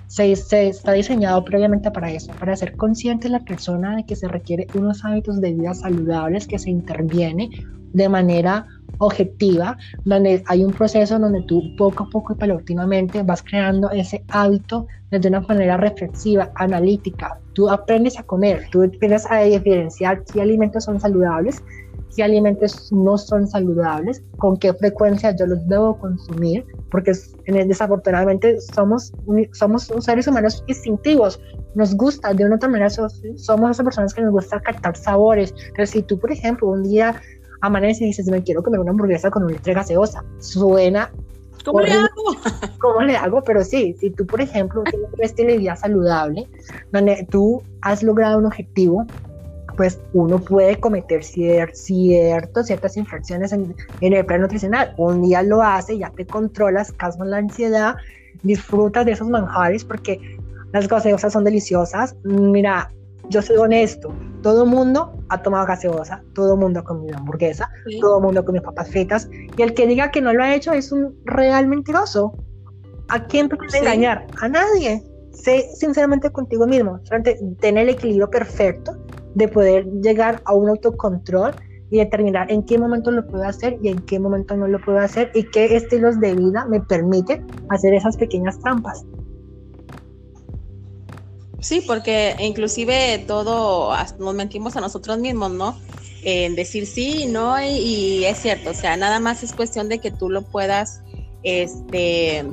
se, 0.07 0.35
se, 0.35 0.67
está 0.67 0.93
diseñado 0.93 1.43
previamente 1.43 1.91
para 1.91 2.11
eso, 2.11 2.31
para 2.39 2.55
ser 2.55 2.75
consciente 2.77 3.27
la 3.29 3.39
persona 3.39 3.95
de 3.95 4.05
que 4.05 4.15
se 4.15 4.27
requiere 4.27 4.67
unos 4.75 5.03
hábitos 5.03 5.41
de 5.41 5.53
vida 5.53 5.73
saludables, 5.73 6.47
que 6.47 6.59
se 6.59 6.69
interviene 6.69 7.49
de 7.93 8.09
manera 8.09 8.67
objetiva, 8.97 9.77
donde 10.03 10.43
hay 10.47 10.63
un 10.63 10.71
proceso 10.71 11.19
donde 11.19 11.41
tú 11.43 11.75
poco 11.77 12.03
a 12.03 12.09
poco 12.09 12.33
y 12.33 12.37
paulatinamente 12.37 13.23
vas 13.23 13.41
creando 13.43 13.89
ese 13.91 14.23
hábito 14.29 14.87
desde 15.11 15.29
una 15.29 15.41
manera 15.41 15.77
reflexiva, 15.77 16.51
analítica. 16.55 17.39
Tú 17.53 17.69
aprendes 17.69 18.17
a 18.19 18.23
comer, 18.23 18.67
tú 18.71 18.83
empiezas 18.83 19.29
a 19.29 19.39
diferenciar 19.41 20.23
qué 20.23 20.41
alimentos 20.41 20.85
son 20.85 20.99
saludables 20.99 21.63
qué 22.15 22.23
alimentos 22.23 22.91
no 22.91 23.17
son 23.17 23.47
saludables, 23.47 24.23
con 24.37 24.57
qué 24.57 24.73
frecuencia 24.73 25.35
yo 25.35 25.45
los 25.45 25.67
debo 25.67 25.97
consumir, 25.99 26.65
porque 26.89 27.13
desafortunadamente 27.45 28.59
somos, 28.61 29.13
somos 29.51 29.91
seres 29.99 30.27
humanos 30.27 30.63
instintivos, 30.67 31.39
nos 31.75 31.95
gusta, 31.95 32.33
de 32.33 32.45
una 32.45 32.55
otra 32.55 32.69
manera 32.69 32.89
somos 32.89 33.21
esas 33.23 33.83
personas 33.83 34.13
que 34.13 34.21
nos 34.21 34.31
gusta 34.31 34.61
captar 34.61 34.95
sabores. 34.95 35.53
Pero 35.75 35.85
si 35.85 36.01
tú, 36.01 36.17
por 36.17 36.31
ejemplo, 36.31 36.69
un 36.69 36.83
día 36.83 37.21
amaneces 37.61 38.01
y 38.01 38.05
dices, 38.05 38.27
me 38.27 38.41
quiero 38.43 38.63
comer 38.63 38.79
una 38.79 38.91
hamburguesa 38.91 39.29
con 39.29 39.43
un 39.43 39.51
letra 39.51 39.73
gaseosa, 39.73 40.23
suena 40.39 41.11
¿Cómo 41.65 41.81
le 41.81 41.91
hago? 41.91 42.07
¿Cómo 42.79 43.01
le 43.01 43.17
hago? 43.17 43.43
Pero 43.43 43.63
sí, 43.63 43.95
si 43.99 44.11
tú, 44.11 44.25
por 44.25 44.39
ejemplo, 44.39 44.83
tienes 44.83 45.09
un 45.11 45.23
estilo 45.23 45.51
de 45.51 45.57
vida 45.57 45.75
saludable, 45.75 46.47
donde 46.91 47.27
tú 47.29 47.63
has 47.81 48.03
logrado 48.03 48.37
un 48.37 48.45
objetivo, 48.45 49.05
pues 49.75 49.99
uno 50.13 50.39
puede 50.39 50.79
cometer 50.79 51.23
cierto, 51.23 52.63
ciertas 52.63 52.97
infracciones 52.97 53.53
en, 53.53 53.75
el 54.01 54.25
plan 54.25 54.41
nutricional. 54.41 54.93
Un 54.97 55.21
día 55.21 55.43
lo 55.43 55.61
hace, 55.61 55.97
ya 55.97 56.09
te 56.11 56.25
controlas, 56.25 56.91
calmas 56.91 57.27
la 57.27 57.37
ansiedad, 57.37 57.95
disfrutas 58.43 59.05
de 59.05 59.13
esos 59.13 59.29
manjares 59.29 59.83
porque 59.83 60.37
las 60.71 60.87
gaseosas 60.87 61.33
son 61.33 61.43
deliciosas. 61.43 62.15
Mira, 62.23 62.91
yo 63.29 63.41
soy 63.41 63.57
honesto, 63.57 64.13
todo 64.41 64.63
el 64.63 64.69
mundo 64.69 65.17
ha 65.29 65.41
tomado 65.41 65.65
gaseosa, 65.65 66.21
todo 66.33 66.53
el 66.53 66.59
mundo 66.59 66.81
ha 66.81 66.83
comido 66.83 67.17
hamburguesa, 67.17 67.69
todo 67.99 68.17
el 68.17 68.23
mundo 68.23 68.41
ha 68.41 68.45
comido 68.45 68.63
papas 68.63 68.89
fritas, 68.89 69.27
y 69.57 69.61
el 69.61 69.73
que 69.73 69.87
diga 69.87 70.11
que 70.11 70.21
no 70.21 70.33
lo 70.33 70.43
ha 70.43 70.53
hecho 70.53 70.73
es 70.73 70.91
un 70.91 71.17
real 71.25 71.67
mentiroso. 71.67 72.33
¿A 73.07 73.25
quién 73.25 73.49
te 73.49 73.55
puede 73.55 73.77
engañar? 73.77 74.25
A 74.41 74.47
nadie. 74.47 75.03
Sé 75.31 75.67
sinceramente 75.75 76.31
contigo 76.31 76.65
mismo, 76.65 76.99
tener 77.59 77.83
el 77.83 77.89
equilibrio 77.89 78.29
perfecto 78.29 79.04
de 79.35 79.47
poder 79.47 79.85
llegar 80.01 80.41
a 80.45 80.53
un 80.53 80.69
autocontrol 80.69 81.53
y 81.91 81.99
determinar 81.99 82.51
en 82.51 82.63
qué 82.63 82.77
momento 82.77 83.11
lo 83.11 83.27
puedo 83.27 83.43
hacer 83.43 83.77
y 83.81 83.89
en 83.89 83.99
qué 83.99 84.19
momento 84.19 84.57
no 84.57 84.67
lo 84.67 84.81
puedo 84.81 84.99
hacer 84.99 85.31
y 85.35 85.43
qué 85.43 85.75
estilos 85.75 86.19
de 86.19 86.33
vida 86.33 86.65
me 86.65 86.81
permiten 86.81 87.45
hacer 87.69 87.93
esas 87.93 88.17
pequeñas 88.17 88.59
trampas. 88.59 89.05
Sí, 91.59 91.83
porque 91.85 92.35
inclusive 92.39 93.23
todo 93.27 93.93
nos 94.19 94.33
mentimos 94.35 94.75
a 94.75 94.81
nosotros 94.81 95.19
mismos, 95.19 95.51
¿no? 95.51 95.77
En 96.23 96.55
decir 96.55 96.87
sí, 96.87 97.27
no, 97.27 97.59
y, 97.61 97.65
y, 97.65 98.25
es 98.25 98.39
cierto, 98.39 98.71
o 98.71 98.73
sea, 98.73 98.97
nada 98.97 99.19
más 99.19 99.43
es 99.43 99.53
cuestión 99.53 99.89
de 99.89 99.99
que 99.99 100.11
tú 100.11 100.29
lo 100.29 100.41
puedas, 100.43 101.01
este, 101.43 102.45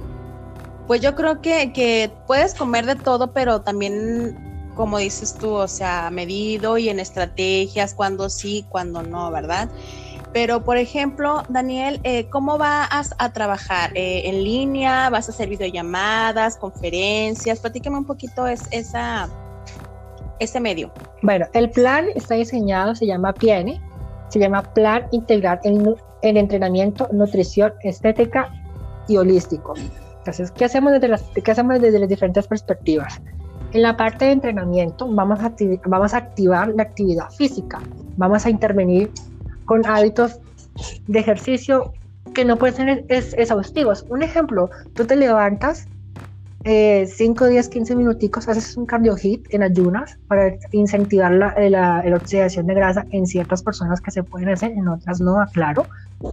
pues 0.87 1.01
yo 1.01 1.15
creo 1.15 1.41
que, 1.41 1.73
que 1.73 2.11
puedes 2.27 2.55
comer 2.55 2.87
de 2.87 2.97
todo, 2.97 3.33
pero 3.33 3.63
también 3.63 4.52
como 4.75 4.99
dices 4.99 5.35
tú, 5.35 5.51
o 5.51 5.69
sea, 5.69 6.11
medido 6.11 6.79
y 6.79 6.89
en 6.89 7.01
estrategias, 7.01 7.95
cuando 7.95 8.29
sí, 8.31 8.67
cuando 8.69 9.03
no, 9.03 9.31
¿verdad? 9.31 9.69
Pero, 10.33 10.65
por 10.65 10.79
ejemplo, 10.79 11.43
Daniel, 11.49 12.01
eh, 12.05 12.29
¿cómo 12.31 12.57
vas 12.57 13.15
a 13.19 13.33
trabajar? 13.33 13.91
Eh, 13.95 14.23
¿En 14.25 14.43
línea? 14.43 15.11
¿Vas 15.11 15.29
a 15.29 15.33
hacer 15.33 15.49
videollamadas, 15.49 16.57
conferencias? 16.57 17.61
Platícame 17.61 17.99
un 17.99 18.07
poquito 18.07 18.47
es, 18.47 18.63
esa, 18.71 19.29
ese 20.39 20.59
medio. 20.59 20.91
Bueno, 21.21 21.47
el 21.53 21.71
plan 21.71 22.07
está 22.15 22.35
diseñado, 22.35 22.95
se 22.95 23.07
llama 23.07 23.35
PIENE, 23.35 23.79
se 24.31 24.39
llama 24.39 24.63
Plan 24.73 25.07
Integral 25.13 25.61
en, 25.65 25.95
en 26.23 26.37
Entrenamiento, 26.39 27.09
Nutrición, 27.13 27.75
Estética 27.83 28.51
y 29.09 29.19
Holístico. 29.19 29.75
Entonces, 30.19 30.51
¿qué 30.53 30.65
hacemos 30.65 30.93
desde 30.93 31.09
las, 31.09 31.23
qué 31.45 31.51
hacemos 31.51 31.79
desde 31.79 31.99
las 31.99 32.09
diferentes 32.09 32.47
perspectivas? 32.47 33.21
En 33.73 33.81
la 33.81 33.97
parte 33.97 34.27
de 34.27 34.33
entrenamiento 34.33 35.09
vamos 35.11 35.41
a, 35.41 35.55
vamos 35.87 36.13
a 36.13 36.19
activar 36.19 36.69
la 36.69 36.83
actividad 36.83 37.31
física, 37.31 37.81
vamos 38.19 38.45
a 38.45 38.51
intervenir 38.51 39.11
con 39.65 39.87
hábitos 39.87 40.41
de 41.07 41.19
ejercicio 41.19 41.95
que 42.35 42.45
no 42.45 42.57
pueden 42.57 42.77
ser 42.77 43.07
exhaustivos. 43.09 44.05
Un 44.11 44.23
ejemplo, 44.23 44.69
tú 44.95 45.07
te 45.07 45.17
levantas 45.17 45.89
5, 46.65 47.47
10, 47.47 47.69
15 47.71 47.97
minuticos, 47.97 48.47
haces 48.47 48.77
un 48.77 48.85
cardio 48.85 49.17
hit 49.17 49.47
en 49.55 49.63
ayunas 49.63 50.19
para 50.29 50.55
incentivar 50.73 51.33
la, 51.33 51.55
la, 51.59 52.03
la, 52.05 52.17
oxidación 52.17 52.67
de 52.67 52.75
grasa 52.75 53.07
en 53.11 53.27
ciertas 53.27 53.63
personas 53.63 54.01
que 54.01 54.11
se 54.11 54.23
pueden 54.23 54.51
hacer, 54.51 54.73
en 54.73 54.87
otras 54.87 55.21
no, 55.21 55.41
aclaro. 55.41 55.87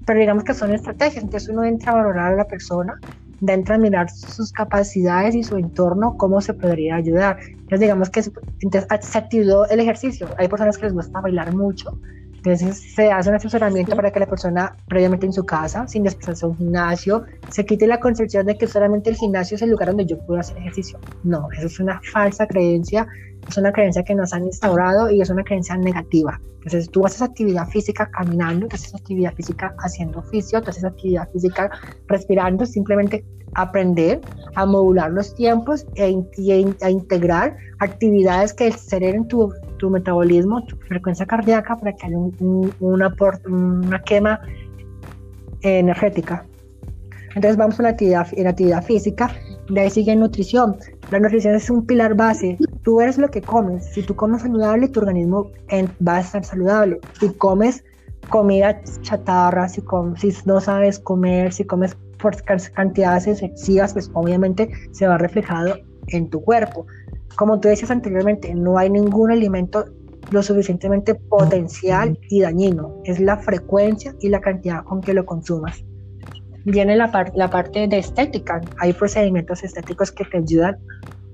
Pero 0.06 0.20
digamos 0.20 0.44
que 0.44 0.54
son 0.54 0.74
estrategias, 0.74 1.24
entonces 1.24 1.50
uno 1.50 1.64
entra 1.64 1.94
a 1.94 1.96
valorar 1.96 2.34
a 2.34 2.36
la 2.36 2.46
persona 2.46 3.00
de 3.40 3.78
mirar 3.78 4.10
sus 4.10 4.52
capacidades 4.52 5.36
y 5.36 5.44
su 5.44 5.58
entorno, 5.58 6.16
cómo 6.18 6.42
se 6.42 6.54
podría 6.54 6.96
ayudar. 6.96 7.38
Entonces, 7.42 7.80
digamos 7.80 8.10
que 8.10 8.24
entonces, 8.62 8.88
se 9.02 9.18
activó 9.18 9.66
el 9.68 9.80
ejercicio. 9.80 10.28
Hay 10.38 10.48
personas 10.48 10.78
que 10.78 10.86
les 10.86 10.94
gusta 10.94 11.22
bailar 11.22 11.56
mucho 11.56 11.98
Entonces 12.38 12.94
se 12.96 13.12
hace 13.12 13.30
un 13.30 13.36
asesoramiento 13.36 13.96
para 13.96 14.12
que 14.12 14.20
la 14.20 14.26
persona 14.26 14.76
previamente 14.88 15.26
en 15.26 15.34
su 15.34 15.46
casa, 15.46 15.88
sin 15.88 16.04
desplazarse 16.04 16.46
a 16.46 16.50
un 16.50 16.58
gimnasio, 16.58 17.24
se 17.50 17.66
quite 17.66 17.88
la 17.88 18.00
concepción 18.00 18.46
de 18.46 18.58
que 18.58 18.68
solamente 18.68 19.10
el 19.10 19.16
gimnasio 19.16 19.56
es 19.56 19.62
el 19.62 19.70
lugar 19.70 19.90
donde 19.90 20.06
yo 20.06 20.18
puedo 20.26 20.40
hacer 20.40 20.58
ejercicio. 20.58 21.00
No, 21.24 21.48
eso 21.52 21.68
es 21.68 21.80
una 21.80 22.02
falsa 22.12 22.48
creencia, 22.48 23.08
es 23.48 23.58
una 23.58 23.72
creencia 23.72 24.04
que 24.04 24.16
nos 24.16 24.34
han 24.34 24.46
instaurado 24.46 25.10
y 25.10 25.22
es 25.22 25.30
una 25.30 25.44
creencia 25.44 25.76
negativa. 25.78 26.40
Entonces 26.58 26.90
tú 26.90 27.06
haces 27.06 27.22
actividad 27.22 27.68
física 27.68 28.10
caminando, 28.12 28.68
tú 28.68 28.76
haces 28.76 28.94
actividad 28.94 29.34
física 29.34 29.74
haciendo 29.80 30.20
oficio, 30.20 30.62
tú 30.62 30.70
haces 30.70 30.84
actividad 30.84 31.30
física 31.32 31.72
respirando, 32.08 32.66
simplemente 32.66 33.24
aprender 33.54 34.20
a 34.56 34.66
modular 34.66 35.12
los 35.12 35.34
tiempos 35.36 35.86
e, 35.96 36.16
a 36.82 36.90
integrar 36.90 37.56
actividades 37.80 38.54
que 38.54 38.68
aceleren 38.68 39.28
tu, 39.28 39.54
tu 39.78 39.90
metabolismo, 39.90 40.64
tu 40.66 40.76
frecuencia 40.78 41.26
cardíaca 41.26 41.78
para 41.78 41.94
que 41.94 42.08
haya 42.08 42.18
un, 42.18 42.74
una, 42.80 43.16
una 43.46 44.02
quema 44.04 44.42
energética. 45.62 46.46
Entonces 47.36 47.58
vamos 47.58 47.80
a 47.80 47.84
la 47.84 47.90
actividad, 47.90 48.28
la 48.38 48.50
actividad 48.50 48.84
física, 48.84 49.32
de 49.70 49.82
ahí 49.82 49.90
sigue 49.90 50.16
nutrición. 50.16 50.78
La 51.12 51.20
nutrición 51.20 51.56
es 51.56 51.70
un 51.70 51.86
pilar 51.86 52.16
base. 52.16 52.58
Tú 52.84 53.02
eres 53.02 53.18
lo 53.18 53.30
que 53.30 53.42
comes. 53.42 53.86
Si 53.86 54.04
tú 54.04 54.16
comes 54.16 54.42
saludable, 54.42 54.88
tu 54.90 55.00
organismo 55.00 55.52
va 56.06 56.18
a 56.18 56.20
estar 56.22 56.44
saludable. 56.44 57.00
Si 57.20 57.30
comes 57.34 57.84
comida 58.30 58.82
chatarra, 59.02 59.70
si, 59.70 59.82
si 60.18 60.34
no 60.46 60.60
sabes 60.60 61.00
comer, 61.00 61.54
si 61.54 61.64
comes 61.64 61.96
por 62.20 62.36
cantidades 62.44 63.28
excesivas, 63.28 63.94
pues 63.94 64.12
obviamente 64.14 64.70
se 64.92 65.08
va 65.08 65.18
reflejado 65.18 65.76
en 66.08 66.30
tu 66.30 66.42
cuerpo. 66.42 66.86
Como 67.36 67.60
tú 67.60 67.70
decías 67.70 67.92
anteriormente, 67.92 68.54
no 68.54 68.78
hay 68.78 68.90
ningún 68.90 69.32
alimento 69.32 69.86
lo 70.32 70.44
suficientemente 70.44 71.16
potencial 71.16 72.20
y 72.30 72.42
dañino. 72.42 73.02
Es 73.06 73.20
la 73.20 73.38
frecuencia 73.38 74.14
y 74.20 74.30
la 74.30 74.42
cantidad 74.42 74.84
con 74.84 75.02
que 75.02 75.14
lo 75.14 75.26
consumas. 75.26 75.84
Viene 76.72 76.96
la, 76.96 77.32
la 77.36 77.50
parte 77.50 77.88
de 77.88 77.98
estética. 77.98 78.62
Hay 78.80 78.94
procedimientos 78.94 79.64
estéticos 79.64 80.12
que 80.12 80.24
te 80.26 80.38
ayudan 80.38 80.78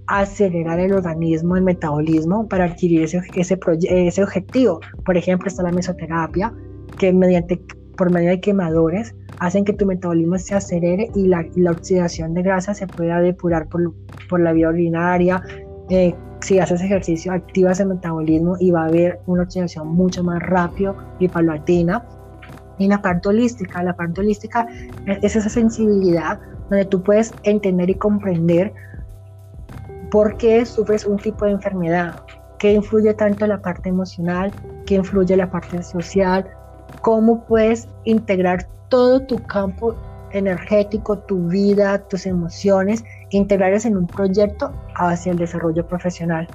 a 0.08 0.20
acelerar 0.20 0.80
el 0.80 0.94
organismo, 0.94 1.58
el 1.58 1.64
metabolismo, 1.64 2.48
para 2.48 2.66
adquirir 2.66 3.04
ese, 3.04 3.22
ese, 3.36 3.60
ese 3.90 4.24
objetivo. 4.24 4.80
Por 5.04 5.18
ejemplo, 5.18 5.48
está 5.48 5.64
la 5.64 5.72
mesoterapia, 5.72 6.54
que 6.98 7.12
mediante 7.12 7.62
por 7.98 8.12
medio 8.12 8.30
de 8.30 8.40
quemadores 8.40 9.16
hacen 9.40 9.66
que 9.66 9.74
tu 9.74 9.86
metabolismo 9.86 10.38
se 10.38 10.56
acelere 10.56 11.10
y 11.16 11.28
la, 11.28 11.46
la 11.56 11.72
oxidación 11.72 12.34
de 12.34 12.42
grasa 12.42 12.74
se 12.74 12.88
pueda 12.88 13.20
depurar 13.22 13.68
por, 13.68 13.94
por 14.30 14.40
la 14.40 14.54
vía 14.54 14.70
urinaria. 14.70 15.44
Eh, 15.90 16.14
si 16.42 16.60
haces 16.60 16.82
ejercicio, 16.82 17.32
activas 17.32 17.80
el 17.80 17.88
metabolismo 17.88 18.56
y 18.60 18.72
va 18.72 18.84
a 18.84 18.88
haber 18.88 19.20
una 19.26 19.44
oxidación 19.44 19.88
mucho 19.88 20.24
más 20.24 20.40
rápido 20.42 20.96
y 21.20 21.28
paulatina. 21.28 22.06
Y 22.78 22.88
la 22.88 23.02
parte 23.02 23.30
holística, 23.30 23.82
la 23.84 23.96
parte 23.96 24.22
holística 24.22 24.68
es 25.22 25.36
esa 25.36 25.50
sensibilidad 25.50 26.40
donde 26.70 26.86
tú 26.86 27.02
puedes 27.02 27.34
entender 27.44 27.90
y 27.90 27.96
comprender 27.96 28.74
por 30.12 30.38
qué 30.38 30.66
sufres 30.66 31.06
un 31.06 31.18
tipo 31.18 31.46
de 31.46 31.52
enfermedad, 31.52 32.22
qué 32.60 32.74
influye 32.74 33.14
tanto 33.14 33.48
la 33.48 33.62
parte 33.62 33.90
emocional, 33.90 34.52
qué 34.86 34.96
influye 34.96 35.36
la 35.36 35.50
parte 35.50 35.82
social, 35.84 36.46
cómo 37.02 37.44
puedes 37.46 37.88
integrar 38.04 38.68
todo 38.90 39.22
tu 39.22 39.38
campo 39.44 39.96
energético, 40.32 41.18
tu 41.20 41.48
vida, 41.48 42.00
tus 42.08 42.26
emociones, 42.26 43.04
integrarlas 43.30 43.86
en 43.86 43.98
un 43.98 44.08
proyecto 44.08 44.72
hacia 44.96 45.32
el 45.32 45.38
desarrollo 45.38 45.88
profesional. 45.88 46.48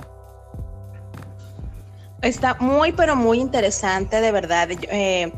Está 2.23 2.57
muy, 2.61 2.93
pero 2.93 3.17
muy 3.17 3.41
interesante, 3.41 4.21
de 4.21 4.33
verdad. 4.33 4.69
Eh, 4.71 5.33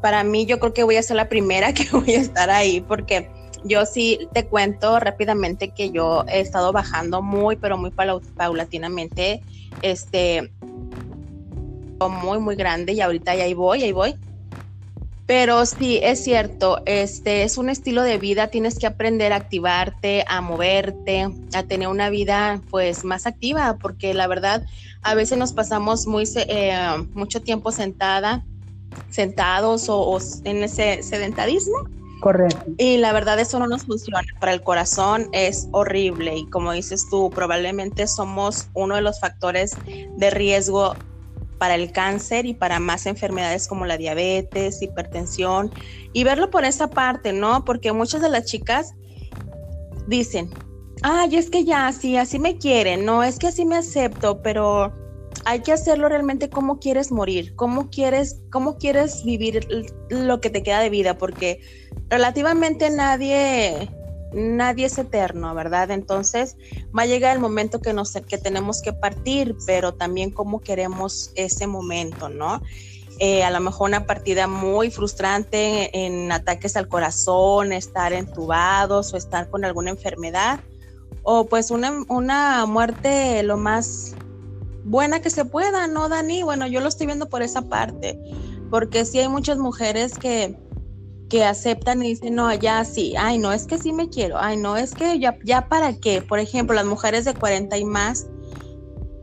para 0.00 0.24
mí, 0.24 0.46
yo 0.46 0.58
creo 0.58 0.72
que 0.72 0.84
voy 0.84 0.96
a 0.96 1.02
ser 1.02 1.16
la 1.16 1.28
primera 1.28 1.72
que 1.74 1.88
voy 1.92 2.14
a 2.14 2.20
estar 2.20 2.50
ahí, 2.50 2.80
porque 2.80 3.30
yo 3.64 3.84
sí 3.86 4.28
te 4.32 4.46
cuento 4.46 5.00
rápidamente 5.00 5.70
que 5.70 5.90
yo 5.90 6.24
he 6.28 6.40
estado 6.40 6.72
bajando 6.72 7.22
muy, 7.22 7.56
pero 7.56 7.76
muy 7.76 7.90
paulatinamente, 7.90 9.42
este, 9.82 10.52
muy, 12.08 12.38
muy 12.38 12.54
grande, 12.54 12.92
y 12.92 13.00
ahorita 13.00 13.34
ya 13.34 13.44
ahí 13.44 13.54
voy, 13.54 13.82
ahí 13.82 13.92
voy. 13.92 14.14
Pero 15.26 15.66
sí, 15.66 16.00
es 16.02 16.24
cierto, 16.24 16.80
este 16.86 17.42
es 17.42 17.58
un 17.58 17.68
estilo 17.68 18.02
de 18.02 18.16
vida, 18.16 18.46
tienes 18.46 18.78
que 18.78 18.86
aprender 18.86 19.34
a 19.34 19.36
activarte, 19.36 20.24
a 20.26 20.40
moverte, 20.40 21.28
a 21.52 21.62
tener 21.64 21.88
una 21.88 22.08
vida 22.08 22.62
pues 22.70 23.04
más 23.04 23.26
activa, 23.26 23.76
porque 23.78 24.14
la 24.14 24.26
verdad 24.26 24.64
a 25.02 25.14
veces 25.14 25.36
nos 25.36 25.52
pasamos 25.52 26.06
muy 26.06 26.24
eh, 26.34 26.78
mucho 27.12 27.42
tiempo 27.42 27.72
sentada, 27.72 28.42
sentados 29.10 29.86
o, 29.88 30.18
en 30.44 30.62
ese 30.62 31.02
sedentarismo. 31.02 31.88
Correcto. 32.20 32.64
Y 32.78 32.96
la 32.96 33.12
verdad 33.12 33.38
eso 33.38 33.58
no 33.58 33.68
nos 33.68 33.84
funciona. 33.84 34.22
Para 34.40 34.52
el 34.52 34.62
corazón 34.62 35.28
es 35.32 35.68
horrible 35.72 36.36
y 36.36 36.46
como 36.46 36.72
dices 36.72 37.06
tú, 37.10 37.30
probablemente 37.30 38.06
somos 38.08 38.68
uno 38.74 38.96
de 38.96 39.02
los 39.02 39.20
factores 39.20 39.76
de 40.16 40.30
riesgo 40.30 40.94
para 41.58 41.74
el 41.74 41.92
cáncer 41.92 42.46
y 42.46 42.54
para 42.54 42.80
más 42.80 43.06
enfermedades 43.06 43.68
como 43.68 43.84
la 43.84 43.96
diabetes, 43.96 44.80
hipertensión, 44.80 45.72
y 46.12 46.24
verlo 46.24 46.50
por 46.50 46.64
esa 46.64 46.88
parte, 46.88 47.32
¿no? 47.32 47.64
Porque 47.64 47.92
muchas 47.92 48.22
de 48.22 48.30
las 48.30 48.44
chicas 48.44 48.94
dicen, 50.06 50.50
ay, 51.02 51.36
es 51.36 51.50
que 51.50 51.64
ya, 51.64 51.92
sí, 51.92 52.16
así 52.16 52.38
me 52.38 52.56
quieren, 52.56 53.04
no, 53.04 53.22
es 53.22 53.38
que 53.38 53.48
así 53.48 53.64
me 53.64 53.76
acepto, 53.76 54.40
pero 54.40 54.92
hay 55.44 55.60
que 55.60 55.72
hacerlo 55.72 56.08
realmente 56.08 56.50
cómo 56.50 56.78
quieres 56.78 57.10
morir, 57.10 57.54
cómo 57.56 57.90
quieres, 57.90 58.40
cómo 58.50 58.78
quieres 58.78 59.24
vivir 59.24 59.66
lo 60.10 60.40
que 60.40 60.50
te 60.50 60.62
queda 60.62 60.80
de 60.80 60.90
vida, 60.90 61.18
porque 61.18 61.60
relativamente 62.08 62.90
nadie 62.90 63.88
nadie 64.32 64.86
es 64.86 64.98
eterno, 64.98 65.54
¿verdad? 65.54 65.90
Entonces 65.90 66.56
va 66.96 67.02
a 67.02 67.06
llegar 67.06 67.34
el 67.34 67.40
momento 67.40 67.80
que, 67.80 67.92
nos, 67.92 68.12
que 68.12 68.38
tenemos 68.38 68.82
que 68.82 68.92
partir, 68.92 69.56
pero 69.66 69.94
también 69.94 70.30
cómo 70.30 70.60
queremos 70.60 71.32
ese 71.34 71.66
momento, 71.66 72.28
¿no? 72.28 72.62
Eh, 73.20 73.42
a 73.42 73.50
lo 73.50 73.60
mejor 73.60 73.88
una 73.88 74.06
partida 74.06 74.46
muy 74.46 74.90
frustrante 74.90 76.06
en 76.06 76.30
ataques 76.30 76.76
al 76.76 76.88
corazón, 76.88 77.72
estar 77.72 78.12
entubados 78.12 79.12
o 79.12 79.16
estar 79.16 79.50
con 79.50 79.64
alguna 79.64 79.90
enfermedad, 79.90 80.60
o 81.24 81.46
pues 81.46 81.70
una, 81.70 82.04
una 82.08 82.64
muerte 82.66 83.42
lo 83.42 83.56
más 83.56 84.14
buena 84.84 85.20
que 85.20 85.30
se 85.30 85.44
pueda, 85.44 85.86
¿no, 85.86 86.08
Dani? 86.08 86.42
Bueno, 86.42 86.66
yo 86.66 86.80
lo 86.80 86.88
estoy 86.88 87.06
viendo 87.06 87.28
por 87.28 87.42
esa 87.42 87.62
parte, 87.62 88.18
porque 88.70 89.04
sí 89.04 89.18
hay 89.18 89.28
muchas 89.28 89.58
mujeres 89.58 90.18
que 90.18 90.56
que 91.28 91.44
aceptan 91.44 92.02
y 92.02 92.08
dicen, 92.08 92.34
no, 92.34 92.52
ya 92.54 92.84
sí, 92.84 93.14
ay, 93.18 93.38
no, 93.38 93.52
es 93.52 93.66
que 93.66 93.78
sí 93.78 93.92
me 93.92 94.08
quiero, 94.08 94.38
ay, 94.38 94.56
no, 94.56 94.76
es 94.76 94.94
que 94.94 95.18
ya, 95.18 95.36
ya 95.44 95.68
para 95.68 95.94
qué, 95.94 96.22
por 96.22 96.38
ejemplo, 96.38 96.74
las 96.74 96.86
mujeres 96.86 97.24
de 97.24 97.34
40 97.34 97.76
y 97.76 97.84
más, 97.84 98.26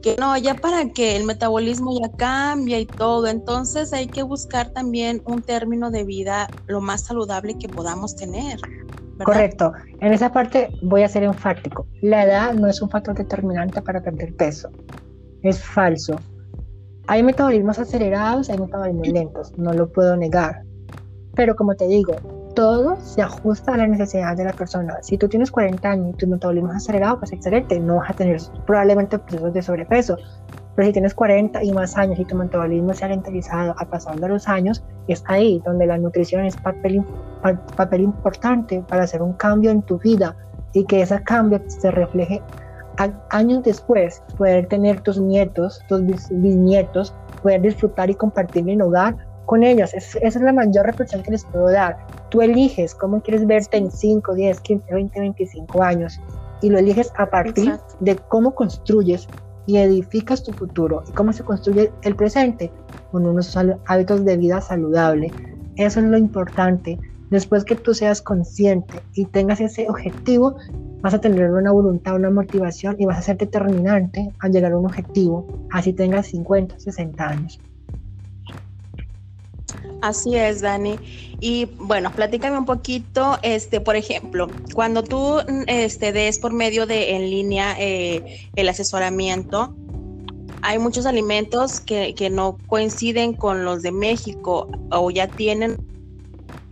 que 0.02 0.16
no, 0.20 0.38
ya 0.38 0.54
para 0.54 0.90
qué, 0.90 1.16
el 1.16 1.24
metabolismo 1.24 2.00
ya 2.00 2.12
cambia 2.12 2.80
y 2.80 2.86
todo, 2.86 3.26
entonces 3.28 3.92
hay 3.92 4.08
que 4.08 4.22
buscar 4.22 4.70
también 4.70 5.24
un 5.26 5.42
término 5.42 5.90
de 5.90 6.04
vida 6.04 6.48
lo 6.68 6.80
más 6.80 7.02
saludable 7.02 7.58
que 7.58 7.68
podamos 7.68 8.16
tener. 8.16 8.60
Correcto, 9.24 9.74
en 10.02 10.14
esa 10.14 10.32
parte 10.32 10.70
voy 10.84 11.02
a 11.02 11.08
ser 11.08 11.24
enfático, 11.24 11.88
la 12.02 12.26
edad 12.26 12.54
no 12.54 12.68
es 12.68 12.82
un 12.82 12.90
factor 12.90 13.16
determinante 13.16 13.82
para 13.82 14.04
perder 14.04 14.36
peso, 14.36 14.70
es 15.48 15.64
falso. 15.64 16.16
Hay 17.08 17.24
metabolismos 17.24 17.80
acelerados, 17.80 18.50
hay 18.50 18.58
metabolismos 18.58 19.08
lentos, 19.08 19.58
no 19.58 19.74
lo 19.74 19.92
puedo 19.92 20.16
negar 20.16 20.66
pero 21.36 21.56
como 21.56 21.76
te 21.76 21.88
digo, 21.88 22.16
todo 22.56 22.96
se 23.02 23.22
ajusta 23.22 23.74
a 23.74 23.78
la 23.78 23.88
necesidad 23.88 24.36
de 24.38 24.46
la 24.46 24.54
persona. 24.54 24.98
Si 25.02 25.18
tú 25.18 25.28
tienes 25.28 25.52
40 25.52 25.88
años 25.88 26.10
y 26.12 26.14
tu 26.14 26.28
metabolismo 26.28 26.72
es 26.72 26.78
acelerado, 26.78 27.20
pues 27.20 27.34
excelente, 27.34 27.80
no 27.80 27.98
vas 27.98 28.12
a 28.12 28.14
tener 28.14 28.42
probablemente 28.66 29.20
procesos 29.20 29.54
de 29.54 29.62
sobrepeso. 29.62 30.18
Pero 30.76 30.88
si 30.88 30.94
tienes 30.94 31.14
40 31.14 31.64
y 31.64 31.72
más 31.72 31.98
años 31.98 32.20
y 32.20 32.26
tu 32.26 32.36
metabolismo 32.36 32.94
se 32.94 33.06
ha 33.06 33.10
lentizado 33.10 33.76
a 33.78 33.86
pasar 33.86 34.20
de 34.20 34.28
los 34.28 34.48
años, 34.48 34.84
es 35.08 35.24
ahí 35.28 35.62
donde 35.66 35.86
la 35.86 35.98
nutrición 35.98 36.46
es 36.46 36.56
papel, 36.58 37.04
papel 37.76 38.02
importante 38.02 38.84
para 38.88 39.04
hacer 39.04 39.22
un 39.22 39.34
cambio 39.34 39.72
en 39.72 39.82
tu 39.82 40.00
vida 40.00 40.36
y 40.74 40.86
que 40.86 41.02
ese 41.02 41.22
cambio 41.24 41.62
se 41.68 41.92
refleje 41.92 42.42
años 43.30 43.64
después, 43.64 44.22
poder 44.38 44.68
tener 44.68 45.02
tus 45.02 45.20
nietos, 45.20 45.82
tus 45.88 46.02
bisnietos, 46.30 47.14
poder 47.42 47.62
disfrutar 47.62 48.10
y 48.10 48.16
compartir 48.16 48.68
en 48.70 48.82
hogar 48.82 49.16
con 49.46 49.64
ellos. 49.64 49.94
esa 49.94 50.20
es 50.20 50.36
la 50.42 50.54
mayor 50.54 50.86
reflexión 50.86 51.22
que 51.24 51.32
les 51.32 51.46
puedo 51.46 51.70
dar. 51.70 51.98
Tú 52.30 52.42
eliges 52.42 52.96
cómo 52.96 53.22
quieres 53.22 53.46
verte 53.46 53.78
en 53.78 53.92
5, 53.92 54.34
10, 54.34 54.60
15, 54.60 54.94
20, 54.94 55.20
25 55.20 55.84
años 55.84 56.20
y 56.62 56.70
lo 56.70 56.80
eliges 56.80 57.12
a 57.18 57.30
partir 57.30 57.78
de 58.00 58.16
cómo 58.16 58.56
construyes 58.56 59.28
y 59.68 59.78
edificas 59.78 60.44
tu 60.44 60.52
futuro 60.54 61.04
y 61.08 61.12
cómo 61.12 61.34
se 61.34 61.44
construye 61.44 61.92
el 62.04 62.16
presente 62.16 62.72
con 63.12 63.26
unos 63.26 63.58
hábitos 63.86 64.26
de 64.26 64.38
vida 64.38 64.62
saludable. 64.62 65.32
Eso 65.76 66.00
es 66.00 66.06
lo 66.06 66.18
importante. 66.18 67.00
Después 67.30 67.66
que 67.66 67.76
tú 67.76 67.94
seas 67.94 68.22
consciente 68.22 69.02
y 69.14 69.26
tengas 69.26 69.60
ese 69.60 69.88
objetivo, 69.90 70.56
vas 71.06 71.14
a 71.14 71.22
tener 71.22 71.52
una 71.52 71.72
voluntad, 71.72 72.16
una 72.16 72.32
motivación 72.32 72.96
y 72.98 73.06
vas 73.06 73.20
a 73.20 73.22
ser 73.22 73.38
determinante 73.38 74.34
al 74.40 74.52
llegar 74.52 74.72
a 74.72 74.78
un 74.80 74.88
objetivo, 74.88 75.46
así 75.70 75.94
tengas 75.94 76.26
50, 76.26 76.80
60 76.80 77.30
años. 77.30 77.60
Así 80.02 80.36
es, 80.36 80.62
Dani. 80.62 80.96
Y 81.40 81.66
bueno, 81.78 82.12
platícame 82.12 82.58
un 82.58 82.66
poquito, 82.66 83.38
este, 83.44 83.82
por 83.82 83.96
ejemplo, 83.96 84.48
cuando 84.74 85.04
tú 85.04 85.42
este, 85.68 86.12
des 86.12 86.40
por 86.40 86.54
medio 86.54 86.88
de 86.88 87.16
en 87.16 87.30
línea 87.30 87.76
eh, 87.78 88.50
el 88.56 88.68
asesoramiento, 88.68 89.76
hay 90.64 90.80
muchos 90.80 91.06
alimentos 91.06 91.82
que, 91.82 92.16
que, 92.16 92.32
no 92.32 92.58
coinciden 92.66 93.34
con 93.34 93.64
los 93.64 93.84
de 93.84 93.92
México 93.92 94.72
o 94.90 95.12
ya 95.12 95.28
tienen 95.28 95.78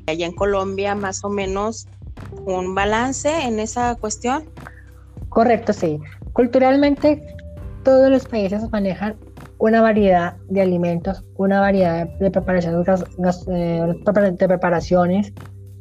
allá 0.07 0.25
en 0.25 0.33
Colombia 0.33 0.95
más 0.95 1.23
o 1.23 1.29
menos 1.29 1.87
un 2.45 2.75
balance 2.75 3.29
en 3.29 3.59
esa 3.59 3.95
cuestión. 3.95 4.43
Correcto, 5.29 5.73
sí. 5.73 5.99
Culturalmente 6.33 7.23
todos 7.83 8.09
los 8.09 8.25
países 8.25 8.63
manejan 8.71 9.15
una 9.57 9.81
variedad 9.81 10.35
de 10.49 10.61
alimentos, 10.61 11.23
una 11.35 11.59
variedad 11.59 12.07
de 12.19 12.31
preparaciones, 12.31 13.47
eh, 13.47 13.93
de 14.37 14.47
preparaciones. 14.47 15.33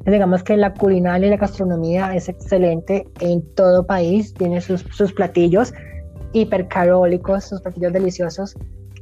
Digamos 0.04 0.42
que 0.42 0.56
la 0.56 0.74
culinaria 0.74 1.28
y 1.28 1.30
la 1.30 1.36
gastronomía 1.36 2.14
es 2.14 2.28
excelente 2.28 3.06
en 3.20 3.42
todo 3.54 3.86
país, 3.86 4.34
tiene 4.34 4.60
sus, 4.60 4.82
sus 4.90 5.12
platillos 5.12 5.72
hipercarólicos, 6.32 7.44
sus 7.44 7.60
platillos 7.60 7.92
deliciosos. 7.92 8.56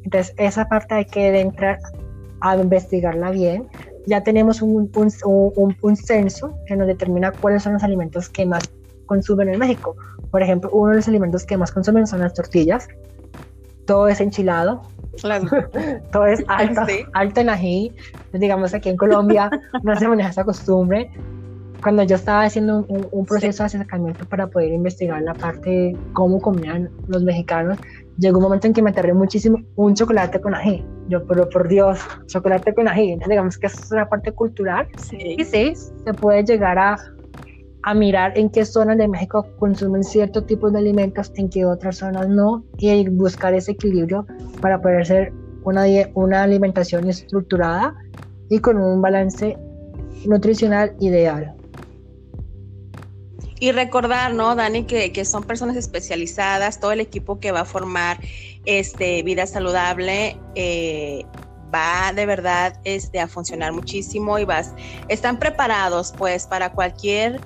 Entonces, 0.04 0.34
esa 0.36 0.68
parte 0.68 0.94
hay 0.94 1.04
que 1.06 1.40
entrar 1.40 1.78
a 2.40 2.56
investigarla 2.56 3.30
bien. 3.30 3.66
Ya 4.06 4.22
tenemos 4.22 4.62
un, 4.62 4.90
un, 4.94 5.76
un, 5.82 5.96
censo 5.96 6.54
que 6.66 6.76
nos 6.76 6.86
determina 6.86 7.32
cuáles 7.32 7.62
son 7.62 7.74
los 7.74 7.82
alimentos 7.82 8.28
que 8.28 8.46
más 8.46 8.62
consumen 9.06 9.48
en 9.48 9.58
México. 9.58 9.96
Por 10.30 10.42
ejemplo, 10.42 10.70
uno 10.72 10.90
de 10.90 10.96
los 10.96 11.08
alimentos 11.08 11.44
que 11.44 11.56
más 11.56 11.72
consumen 11.72 12.06
son 12.06 12.20
las 12.20 12.34
tortillas, 12.34 12.88
todo 13.84 14.08
es 14.08 14.20
enchilado, 14.20 14.82
todo 16.12 16.26
es 16.26 16.44
alto, 16.48 16.82
alto 17.12 17.40
en 17.40 17.50
ají. 17.50 17.92
Digamos 18.32 18.72
aquí 18.74 18.88
en 18.88 18.96
Colombia 18.96 19.50
no 19.82 19.96
se 19.96 20.08
maneja 20.08 20.30
esa 20.30 20.44
costumbre. 20.44 21.10
Cuando 21.82 22.02
yo 22.02 22.16
estaba 22.16 22.42
haciendo 22.42 22.84
un, 22.88 23.24
proceso 23.24 23.62
de 23.62 23.66
acercamiento 23.66 24.26
para 24.26 24.46
poder 24.46 24.72
investigar 24.72 25.22
la 25.22 25.34
parte 25.34 25.70
de 25.70 25.96
cómo 26.12 26.40
comían 26.40 26.90
los 27.08 27.22
mexicanos, 27.22 27.78
llegó 28.18 28.38
un 28.38 28.44
momento 28.44 28.66
en 28.66 28.74
que 28.74 28.82
me 28.82 28.90
aterré 28.90 29.14
muchísimo 29.14 29.58
un 29.76 29.94
chocolate 29.94 30.40
con 30.40 30.54
ají. 30.54 30.84
Yo, 31.08 31.26
pero 31.26 31.48
por 31.48 31.68
Dios, 31.68 31.98
chocolate 32.26 32.74
con 32.74 32.86
ají. 32.86 33.12
Entonces, 33.12 33.30
digamos 33.30 33.58
que 33.58 33.66
eso 33.66 33.80
es 33.82 33.92
una 33.92 34.08
parte 34.08 34.32
cultural. 34.32 34.88
Sí. 34.98 35.36
Y 35.38 35.44
sí, 35.44 35.72
se 35.74 36.12
puede 36.14 36.44
llegar 36.44 36.78
a 36.78 36.98
a 37.82 37.94
mirar 37.94 38.36
en 38.36 38.50
qué 38.50 38.64
zonas 38.64 38.98
de 38.98 39.08
México 39.08 39.46
consumen 39.58 40.04
cierto 40.04 40.44
tipo 40.44 40.70
de 40.70 40.78
alimentos, 40.78 41.32
en 41.36 41.48
qué 41.48 41.64
otras 41.64 41.96
zonas 41.96 42.28
no, 42.28 42.64
y 42.78 43.08
buscar 43.08 43.54
ese 43.54 43.72
equilibrio 43.72 44.26
para 44.60 44.80
poder 44.80 45.02
hacer 45.02 45.32
una, 45.64 45.84
una 46.14 46.42
alimentación 46.42 47.08
estructurada 47.08 47.94
y 48.48 48.58
con 48.58 48.76
un 48.76 49.00
balance 49.00 49.56
nutricional 50.26 50.94
ideal. 51.00 51.54
Y 53.60 53.72
recordar, 53.72 54.34
¿no, 54.34 54.56
Dani, 54.56 54.84
que, 54.84 55.12
que, 55.12 55.24
son 55.24 55.44
personas 55.44 55.76
especializadas, 55.76 56.80
todo 56.80 56.92
el 56.92 57.00
equipo 57.00 57.38
que 57.38 57.52
va 57.52 57.60
a 57.60 57.64
formar 57.64 58.18
este, 58.64 59.22
vida 59.22 59.46
saludable 59.46 60.36
eh, 60.56 61.24
va 61.72 62.12
de 62.12 62.26
verdad 62.26 62.80
este, 62.84 63.20
a 63.20 63.28
funcionar 63.28 63.72
muchísimo 63.72 64.38
y 64.38 64.44
vas, 64.44 64.74
están 65.08 65.38
preparados 65.38 66.12
pues 66.16 66.46
para 66.46 66.72
cualquier 66.72 67.40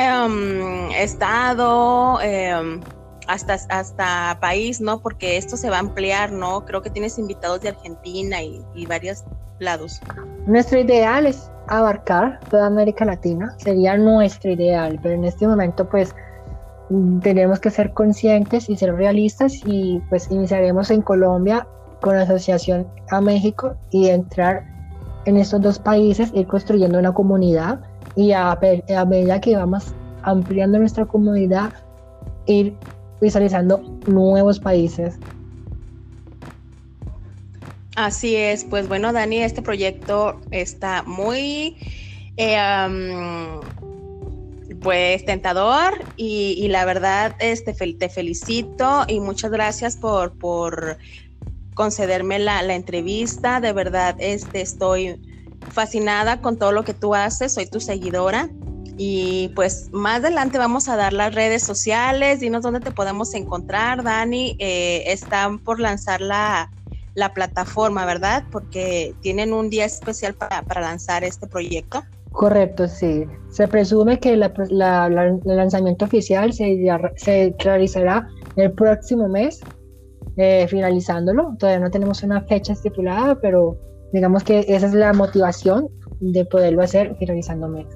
Em, 0.00 0.92
estado, 0.92 2.20
em, 2.22 2.80
hasta, 3.26 3.54
hasta 3.68 4.38
país, 4.40 4.80
¿no? 4.80 5.00
Porque 5.00 5.36
esto 5.36 5.56
se 5.56 5.70
va 5.70 5.76
a 5.78 5.80
ampliar, 5.80 6.30
¿no? 6.30 6.64
Creo 6.64 6.82
que 6.82 6.90
tienes 6.90 7.18
invitados 7.18 7.62
de 7.62 7.70
Argentina 7.70 8.40
y, 8.40 8.86
varios 8.86 9.24
lados. 9.58 10.00
Nuestro 10.46 10.80
ideal 10.80 11.26
es 11.26 11.50
abarcar 11.68 12.40
toda 12.50 12.66
América 12.66 13.04
Latina, 13.04 13.54
sería 13.58 13.96
nuestro 13.96 14.50
ideal, 14.50 14.98
pero 15.02 15.14
en 15.14 15.24
este 15.24 15.46
momento 15.46 15.88
pues 15.88 16.14
tenemos 17.22 17.60
que 17.60 17.70
ser 17.70 17.92
conscientes 17.92 18.70
y 18.70 18.76
ser 18.76 18.94
realistas 18.94 19.60
y 19.66 20.00
pues 20.08 20.30
iniciaremos 20.30 20.90
en 20.90 21.02
Colombia 21.02 21.66
con 22.00 22.16
la 22.16 22.22
asociación 22.22 22.86
a 23.10 23.20
México 23.20 23.76
y 23.90 24.08
entrar 24.08 24.64
en 25.24 25.36
estos 25.36 25.60
dos 25.60 25.78
países, 25.78 26.30
ir 26.34 26.46
construyendo 26.46 26.98
una 26.98 27.12
comunidad 27.12 27.80
y 28.16 28.32
a, 28.32 28.58
medida 29.06 29.40
que 29.40 29.56
vamos 29.56 29.92
ampliando 30.22 30.78
nuestra 30.78 31.04
comunidad, 31.04 31.70
ir 32.46 32.74
visualizando 33.20 33.82
nuevos 34.06 34.58
países. 34.58 35.18
Así 37.98 38.36
es, 38.36 38.62
pues 38.62 38.86
bueno, 38.86 39.12
Dani, 39.12 39.42
este 39.42 39.60
proyecto 39.60 40.40
está 40.52 41.02
muy 41.02 41.76
eh, 42.36 42.56
pues 44.80 45.24
tentador 45.24 46.04
y, 46.16 46.68
la 46.68 46.84
verdad 46.84 47.34
este, 47.40 47.72
te 47.72 48.08
felicito 48.08 49.04
y 49.08 49.18
muchas 49.18 49.50
gracias 49.50 49.96
por, 49.96 50.38
por 50.38 50.98
concederme 51.74 52.38
la, 52.38 52.62
la 52.62 52.76
entrevista. 52.76 53.60
De 53.60 53.72
verdad, 53.72 54.14
este, 54.20 54.60
estoy 54.60 55.20
fascinada 55.72 56.40
con 56.40 56.56
todo 56.56 56.70
lo 56.70 56.84
que 56.84 56.94
tú 56.94 57.16
haces, 57.16 57.54
soy 57.54 57.66
tu 57.66 57.80
seguidora. 57.80 58.48
Y 58.96 59.48
pues 59.56 59.90
más 59.92 60.18
adelante 60.18 60.56
vamos 60.56 60.88
a 60.88 60.94
dar 60.94 61.12
las 61.12 61.34
redes 61.34 61.64
sociales, 61.64 62.38
dinos 62.38 62.62
dónde 62.62 62.78
te 62.78 62.92
podemos 62.92 63.34
encontrar, 63.34 64.04
Dani. 64.04 64.56
Eh, 64.60 65.02
están 65.06 65.58
por 65.58 65.80
lanzar 65.80 66.20
la, 66.20 66.70
la, 67.14 67.32
plataforma, 67.32 68.06
¿verdad? 68.06 68.44
Porque 68.50 69.14
tienen 69.20 69.52
un 69.52 69.70
día 69.70 69.84
especial 69.84 70.34
para, 70.34 70.62
lanzar 70.80 71.24
este 71.24 71.46
proyecto. 71.46 72.02
Correcto, 72.32 72.86
sí. 72.88 73.24
Se 73.50 73.66
presume 73.66 74.20
que 74.20 74.34
el 74.34 74.40
lanzamiento 75.44 76.04
oficial 76.04 76.52
se, 76.52 77.54
realizará 77.58 78.28
el 78.56 78.72
próximo 78.72 79.28
mes, 79.28 79.60
eh, 80.36 80.66
finalizándolo. 80.68 81.56
Todavía 81.58 81.80
no 81.80 81.90
tenemos 81.90 82.22
una 82.22 82.42
fecha 82.42 82.72
estipulada, 82.74 83.40
pero 83.40 83.76
digamos 84.12 84.44
que 84.44 84.60
esa 84.68 84.86
es 84.86 84.94
la 84.94 85.12
motivación 85.12 85.88
de 86.20 86.44
poderlo 86.44 86.82
hacer 86.82 87.16
finalizándome. 87.18 87.86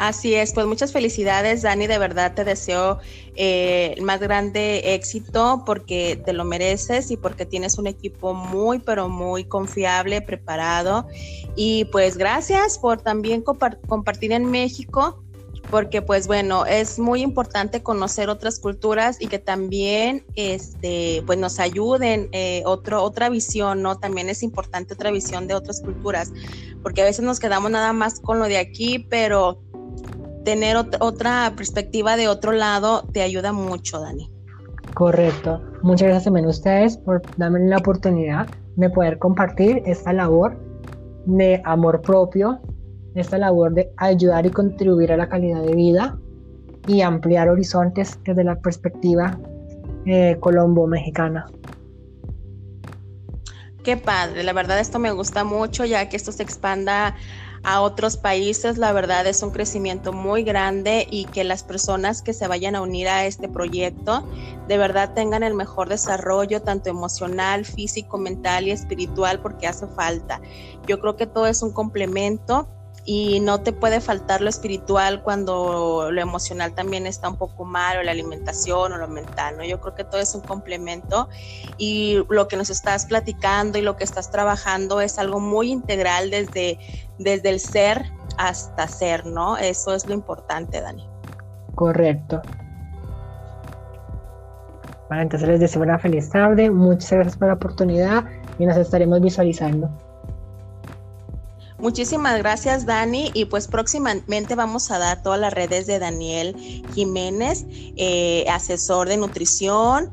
Así 0.00 0.34
es, 0.34 0.54
pues 0.54 0.66
muchas 0.66 0.92
felicidades, 0.92 1.60
Dani. 1.60 1.86
De 1.86 1.98
verdad 1.98 2.32
te 2.32 2.42
deseo 2.42 3.00
eh, 3.36 3.92
el 3.98 4.02
más 4.02 4.18
grande 4.18 4.94
éxito 4.94 5.62
porque 5.66 6.18
te 6.24 6.32
lo 6.32 6.46
mereces 6.46 7.10
y 7.10 7.18
porque 7.18 7.44
tienes 7.44 7.76
un 7.76 7.86
equipo 7.86 8.32
muy, 8.32 8.78
pero 8.78 9.10
muy 9.10 9.44
confiable, 9.44 10.22
preparado. 10.22 11.06
Y 11.54 11.84
pues 11.92 12.16
gracias 12.16 12.78
por 12.78 13.02
también 13.02 13.42
compartir 13.42 14.32
en 14.32 14.50
México 14.50 15.22
porque 15.70 16.00
pues 16.00 16.26
bueno, 16.26 16.64
es 16.64 16.98
muy 16.98 17.20
importante 17.20 17.82
conocer 17.82 18.30
otras 18.30 18.58
culturas 18.58 19.18
y 19.20 19.26
que 19.26 19.38
también 19.38 20.24
este, 20.34 21.22
pues 21.26 21.38
nos 21.38 21.60
ayuden 21.60 22.30
eh, 22.32 22.62
otro, 22.64 23.02
otra 23.02 23.28
visión, 23.28 23.82
¿no? 23.82 23.98
También 23.98 24.30
es 24.30 24.42
importante 24.42 24.94
otra 24.94 25.10
visión 25.10 25.46
de 25.46 25.54
otras 25.54 25.82
culturas, 25.82 26.32
porque 26.82 27.02
a 27.02 27.04
veces 27.04 27.22
nos 27.22 27.38
quedamos 27.38 27.70
nada 27.70 27.92
más 27.92 28.18
con 28.18 28.38
lo 28.38 28.46
de 28.46 28.56
aquí, 28.56 29.06
pero 29.10 29.60
tener 30.44 30.76
otra 30.76 31.52
perspectiva 31.56 32.16
de 32.16 32.28
otro 32.28 32.52
lado 32.52 33.04
te 33.12 33.22
ayuda 33.22 33.52
mucho, 33.52 34.00
Dani. 34.00 34.30
Correcto. 34.94 35.62
Muchas 35.82 36.08
gracias 36.08 36.24
también 36.24 36.46
a 36.46 36.50
ustedes 36.50 36.96
por 36.96 37.22
darme 37.36 37.60
la 37.60 37.78
oportunidad 37.78 38.48
de 38.76 38.90
poder 38.90 39.18
compartir 39.18 39.82
esta 39.86 40.12
labor 40.12 40.56
de 41.26 41.60
amor 41.64 42.00
propio 42.00 42.60
esta 43.14 43.38
labor 43.38 43.74
de 43.74 43.92
ayudar 43.96 44.46
y 44.46 44.50
contribuir 44.50 45.12
a 45.12 45.16
la 45.16 45.28
calidad 45.28 45.62
de 45.62 45.74
vida 45.74 46.18
y 46.86 47.02
ampliar 47.02 47.48
horizontes 47.48 48.18
desde 48.24 48.44
la 48.44 48.56
perspectiva 48.60 49.38
eh, 50.06 50.36
colombo-mexicana. 50.40 51.46
Qué 53.82 53.96
padre, 53.96 54.44
la 54.44 54.52
verdad 54.52 54.78
esto 54.78 54.98
me 54.98 55.10
gusta 55.10 55.42
mucho 55.42 55.84
ya 55.84 56.08
que 56.08 56.16
esto 56.16 56.32
se 56.32 56.42
expanda 56.42 57.16
a 57.62 57.82
otros 57.82 58.16
países, 58.16 58.78
la 58.78 58.92
verdad 58.92 59.26
es 59.26 59.42
un 59.42 59.50
crecimiento 59.50 60.12
muy 60.12 60.42
grande 60.42 61.06
y 61.10 61.26
que 61.26 61.44
las 61.44 61.62
personas 61.62 62.22
que 62.22 62.32
se 62.32 62.48
vayan 62.48 62.74
a 62.74 62.82
unir 62.82 63.08
a 63.08 63.26
este 63.26 63.48
proyecto 63.48 64.26
de 64.66 64.78
verdad 64.78 65.12
tengan 65.14 65.42
el 65.42 65.54
mejor 65.54 65.88
desarrollo, 65.88 66.62
tanto 66.62 66.88
emocional, 66.88 67.64
físico, 67.64 68.18
mental 68.18 68.66
y 68.66 68.70
espiritual, 68.70 69.40
porque 69.42 69.66
hace 69.66 69.86
falta. 69.88 70.40
Yo 70.86 71.00
creo 71.00 71.16
que 71.16 71.26
todo 71.26 71.46
es 71.46 71.62
un 71.62 71.72
complemento 71.72 72.68
y 73.04 73.40
no 73.40 73.60
te 73.60 73.72
puede 73.72 74.00
faltar 74.00 74.40
lo 74.40 74.48
espiritual 74.48 75.22
cuando 75.22 76.10
lo 76.10 76.20
emocional 76.20 76.74
también 76.74 77.06
está 77.06 77.28
un 77.28 77.36
poco 77.36 77.64
mal 77.64 77.98
o 77.98 78.02
la 78.02 78.12
alimentación 78.12 78.92
o 78.92 78.96
lo 78.96 79.08
mental, 79.08 79.56
¿no? 79.56 79.64
Yo 79.64 79.80
creo 79.80 79.94
que 79.94 80.04
todo 80.04 80.20
es 80.20 80.34
un 80.34 80.42
complemento 80.42 81.28
y 81.78 82.22
lo 82.28 82.48
que 82.48 82.56
nos 82.56 82.70
estás 82.70 83.06
platicando 83.06 83.78
y 83.78 83.82
lo 83.82 83.96
que 83.96 84.04
estás 84.04 84.30
trabajando 84.30 85.00
es 85.00 85.18
algo 85.18 85.40
muy 85.40 85.70
integral 85.70 86.30
desde, 86.30 86.78
desde 87.18 87.48
el 87.48 87.60
ser 87.60 88.04
hasta 88.36 88.86
ser, 88.86 89.26
¿no? 89.26 89.56
Eso 89.56 89.94
es 89.94 90.06
lo 90.06 90.14
importante, 90.14 90.80
Dani. 90.80 91.08
Correcto. 91.74 92.42
Bueno, 95.08 95.22
entonces 95.22 95.48
les 95.48 95.58
deseo 95.58 95.82
una 95.82 95.98
feliz 95.98 96.30
tarde, 96.30 96.70
muchas 96.70 97.10
gracias 97.10 97.36
por 97.36 97.48
la 97.48 97.54
oportunidad 97.54 98.24
y 98.58 98.66
nos 98.66 98.76
estaremos 98.76 99.20
visualizando. 99.20 99.90
Muchísimas 101.80 102.36
gracias 102.38 102.84
Dani 102.86 103.30
y 103.34 103.46
pues 103.46 103.66
próximamente 103.66 104.54
vamos 104.54 104.90
a 104.90 104.98
dar 104.98 105.22
todas 105.22 105.40
las 105.40 105.52
redes 105.52 105.86
de 105.86 105.98
Daniel 105.98 106.54
Jiménez, 106.94 107.64
eh, 107.96 108.44
asesor 108.50 109.08
de 109.08 109.16
nutrición, 109.16 110.12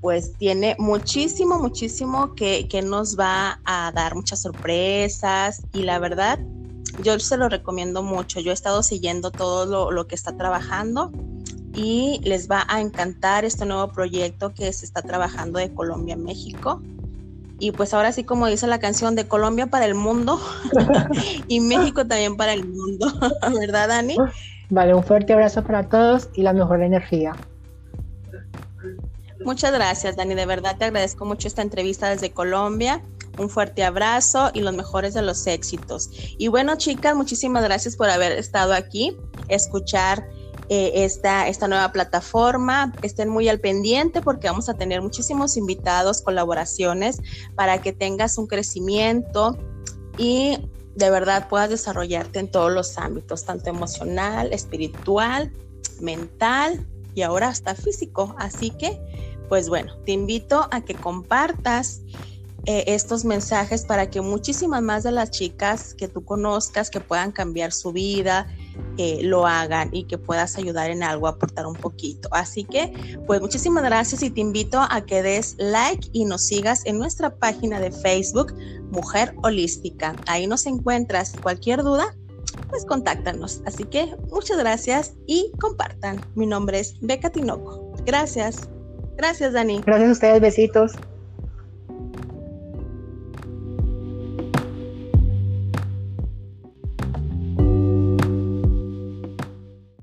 pues 0.00 0.32
tiene 0.38 0.76
muchísimo, 0.78 1.58
muchísimo 1.58 2.34
que, 2.34 2.68
que 2.68 2.82
nos 2.82 3.18
va 3.18 3.60
a 3.64 3.92
dar 3.92 4.14
muchas 4.14 4.42
sorpresas 4.42 5.62
y 5.72 5.82
la 5.82 5.98
verdad 5.98 6.38
yo 7.02 7.18
se 7.18 7.36
lo 7.36 7.48
recomiendo 7.48 8.02
mucho. 8.02 8.40
Yo 8.40 8.50
he 8.50 8.54
estado 8.54 8.82
siguiendo 8.82 9.30
todo 9.30 9.90
lo, 9.90 10.06
que 10.06 10.14
está 10.14 10.36
trabajando 10.36 11.12
y 11.74 12.20
les 12.24 12.50
va 12.50 12.64
a 12.68 12.80
encantar 12.80 13.44
este 13.44 13.64
nuevo 13.64 13.88
proyecto 13.92 14.52
que 14.52 14.72
se 14.72 14.84
está 14.84 15.02
trabajando 15.02 15.58
de 15.58 15.72
Colombia 15.72 16.14
a 16.14 16.18
México. 16.18 16.82
Y 17.60 17.72
pues 17.72 17.94
ahora 17.94 18.10
sí, 18.10 18.24
como 18.24 18.46
dice 18.46 18.66
la 18.66 18.80
canción, 18.80 19.14
de 19.14 19.28
Colombia 19.28 19.66
para 19.66 19.84
el 19.84 19.94
mundo 19.94 20.40
y 21.46 21.60
México 21.60 22.06
también 22.06 22.36
para 22.36 22.54
el 22.54 22.66
mundo, 22.66 23.12
¿verdad, 23.60 23.88
Dani? 23.88 24.16
Vale, 24.70 24.94
un 24.94 25.04
fuerte 25.04 25.32
abrazo 25.32 25.62
para 25.62 25.88
todos 25.88 26.30
y 26.34 26.42
la 26.42 26.52
mejor 26.52 26.82
energía. 26.82 27.34
Muchas 29.44 29.72
gracias, 29.72 30.16
Dani. 30.16 30.34
De 30.34 30.46
verdad 30.46 30.76
te 30.78 30.86
agradezco 30.86 31.24
mucho 31.24 31.48
esta 31.48 31.62
entrevista 31.62 32.08
desde 32.08 32.30
Colombia. 32.30 33.02
Un 33.38 33.48
fuerte 33.48 33.84
abrazo 33.84 34.50
y 34.52 34.60
los 34.60 34.74
mejores 34.74 35.14
de 35.14 35.22
los 35.22 35.46
éxitos. 35.46 36.10
Y 36.38 36.48
bueno, 36.48 36.76
chicas, 36.76 37.14
muchísimas 37.14 37.62
gracias 37.62 37.96
por 37.96 38.10
haber 38.10 38.32
estado 38.32 38.74
aquí, 38.74 39.16
escuchar 39.48 40.26
eh, 40.72 41.04
esta, 41.04 41.48
esta 41.48 41.66
nueva 41.66 41.90
plataforma. 41.90 42.92
Estén 43.02 43.28
muy 43.28 43.48
al 43.48 43.58
pendiente 43.58 44.22
porque 44.22 44.46
vamos 44.46 44.68
a 44.68 44.74
tener 44.74 45.02
muchísimos 45.02 45.56
invitados, 45.56 46.22
colaboraciones 46.22 47.20
para 47.56 47.82
que 47.82 47.92
tengas 47.92 48.38
un 48.38 48.46
crecimiento 48.46 49.58
y 50.16 50.58
de 50.94 51.10
verdad 51.10 51.48
puedas 51.48 51.70
desarrollarte 51.70 52.38
en 52.38 52.48
todos 52.48 52.70
los 52.70 52.98
ámbitos, 52.98 53.44
tanto 53.44 53.68
emocional, 53.68 54.52
espiritual, 54.52 55.52
mental 56.00 56.86
y 57.16 57.22
ahora 57.22 57.48
hasta 57.48 57.74
físico. 57.74 58.36
Así 58.38 58.70
que, 58.70 58.96
pues 59.48 59.68
bueno, 59.68 59.96
te 60.06 60.12
invito 60.12 60.68
a 60.70 60.82
que 60.82 60.94
compartas 60.94 62.02
eh, 62.66 62.84
estos 62.86 63.24
mensajes 63.24 63.84
para 63.84 64.08
que 64.08 64.20
muchísimas 64.20 64.82
más 64.82 65.02
de 65.02 65.10
las 65.10 65.32
chicas 65.32 65.94
que 65.94 66.06
tú 66.06 66.24
conozcas 66.24 66.90
que 66.90 67.00
puedan 67.00 67.32
cambiar 67.32 67.72
su 67.72 67.90
vida, 67.90 68.46
eh, 68.98 69.20
lo 69.22 69.46
hagan 69.46 69.90
y 69.92 70.04
que 70.04 70.18
puedas 70.18 70.56
ayudar 70.58 70.90
en 70.90 71.02
algo, 71.02 71.28
aportar 71.28 71.66
un 71.66 71.74
poquito. 71.74 72.28
Así 72.32 72.64
que, 72.64 72.92
pues 73.26 73.40
muchísimas 73.40 73.82
gracias 73.84 74.22
y 74.22 74.30
te 74.30 74.40
invito 74.40 74.80
a 74.80 75.04
que 75.06 75.22
des 75.22 75.56
like 75.58 76.08
y 76.12 76.24
nos 76.24 76.46
sigas 76.46 76.84
en 76.86 76.98
nuestra 76.98 77.34
página 77.34 77.80
de 77.80 77.90
Facebook, 77.90 78.54
Mujer 78.90 79.34
Holística. 79.42 80.16
Ahí 80.26 80.46
nos 80.46 80.66
encuentras. 80.66 81.34
Cualquier 81.42 81.82
duda, 81.82 82.14
pues 82.68 82.84
contáctanos. 82.84 83.62
Así 83.66 83.84
que 83.84 84.16
muchas 84.30 84.58
gracias 84.58 85.14
y 85.26 85.52
compartan. 85.60 86.20
Mi 86.34 86.46
nombre 86.46 86.80
es 86.80 86.94
Beca 87.00 87.30
Tinoco. 87.30 87.92
Gracias. 88.04 88.68
Gracias, 89.16 89.52
Dani. 89.52 89.82
Gracias 89.84 90.08
a 90.08 90.12
ustedes, 90.12 90.40
besitos. 90.40 90.92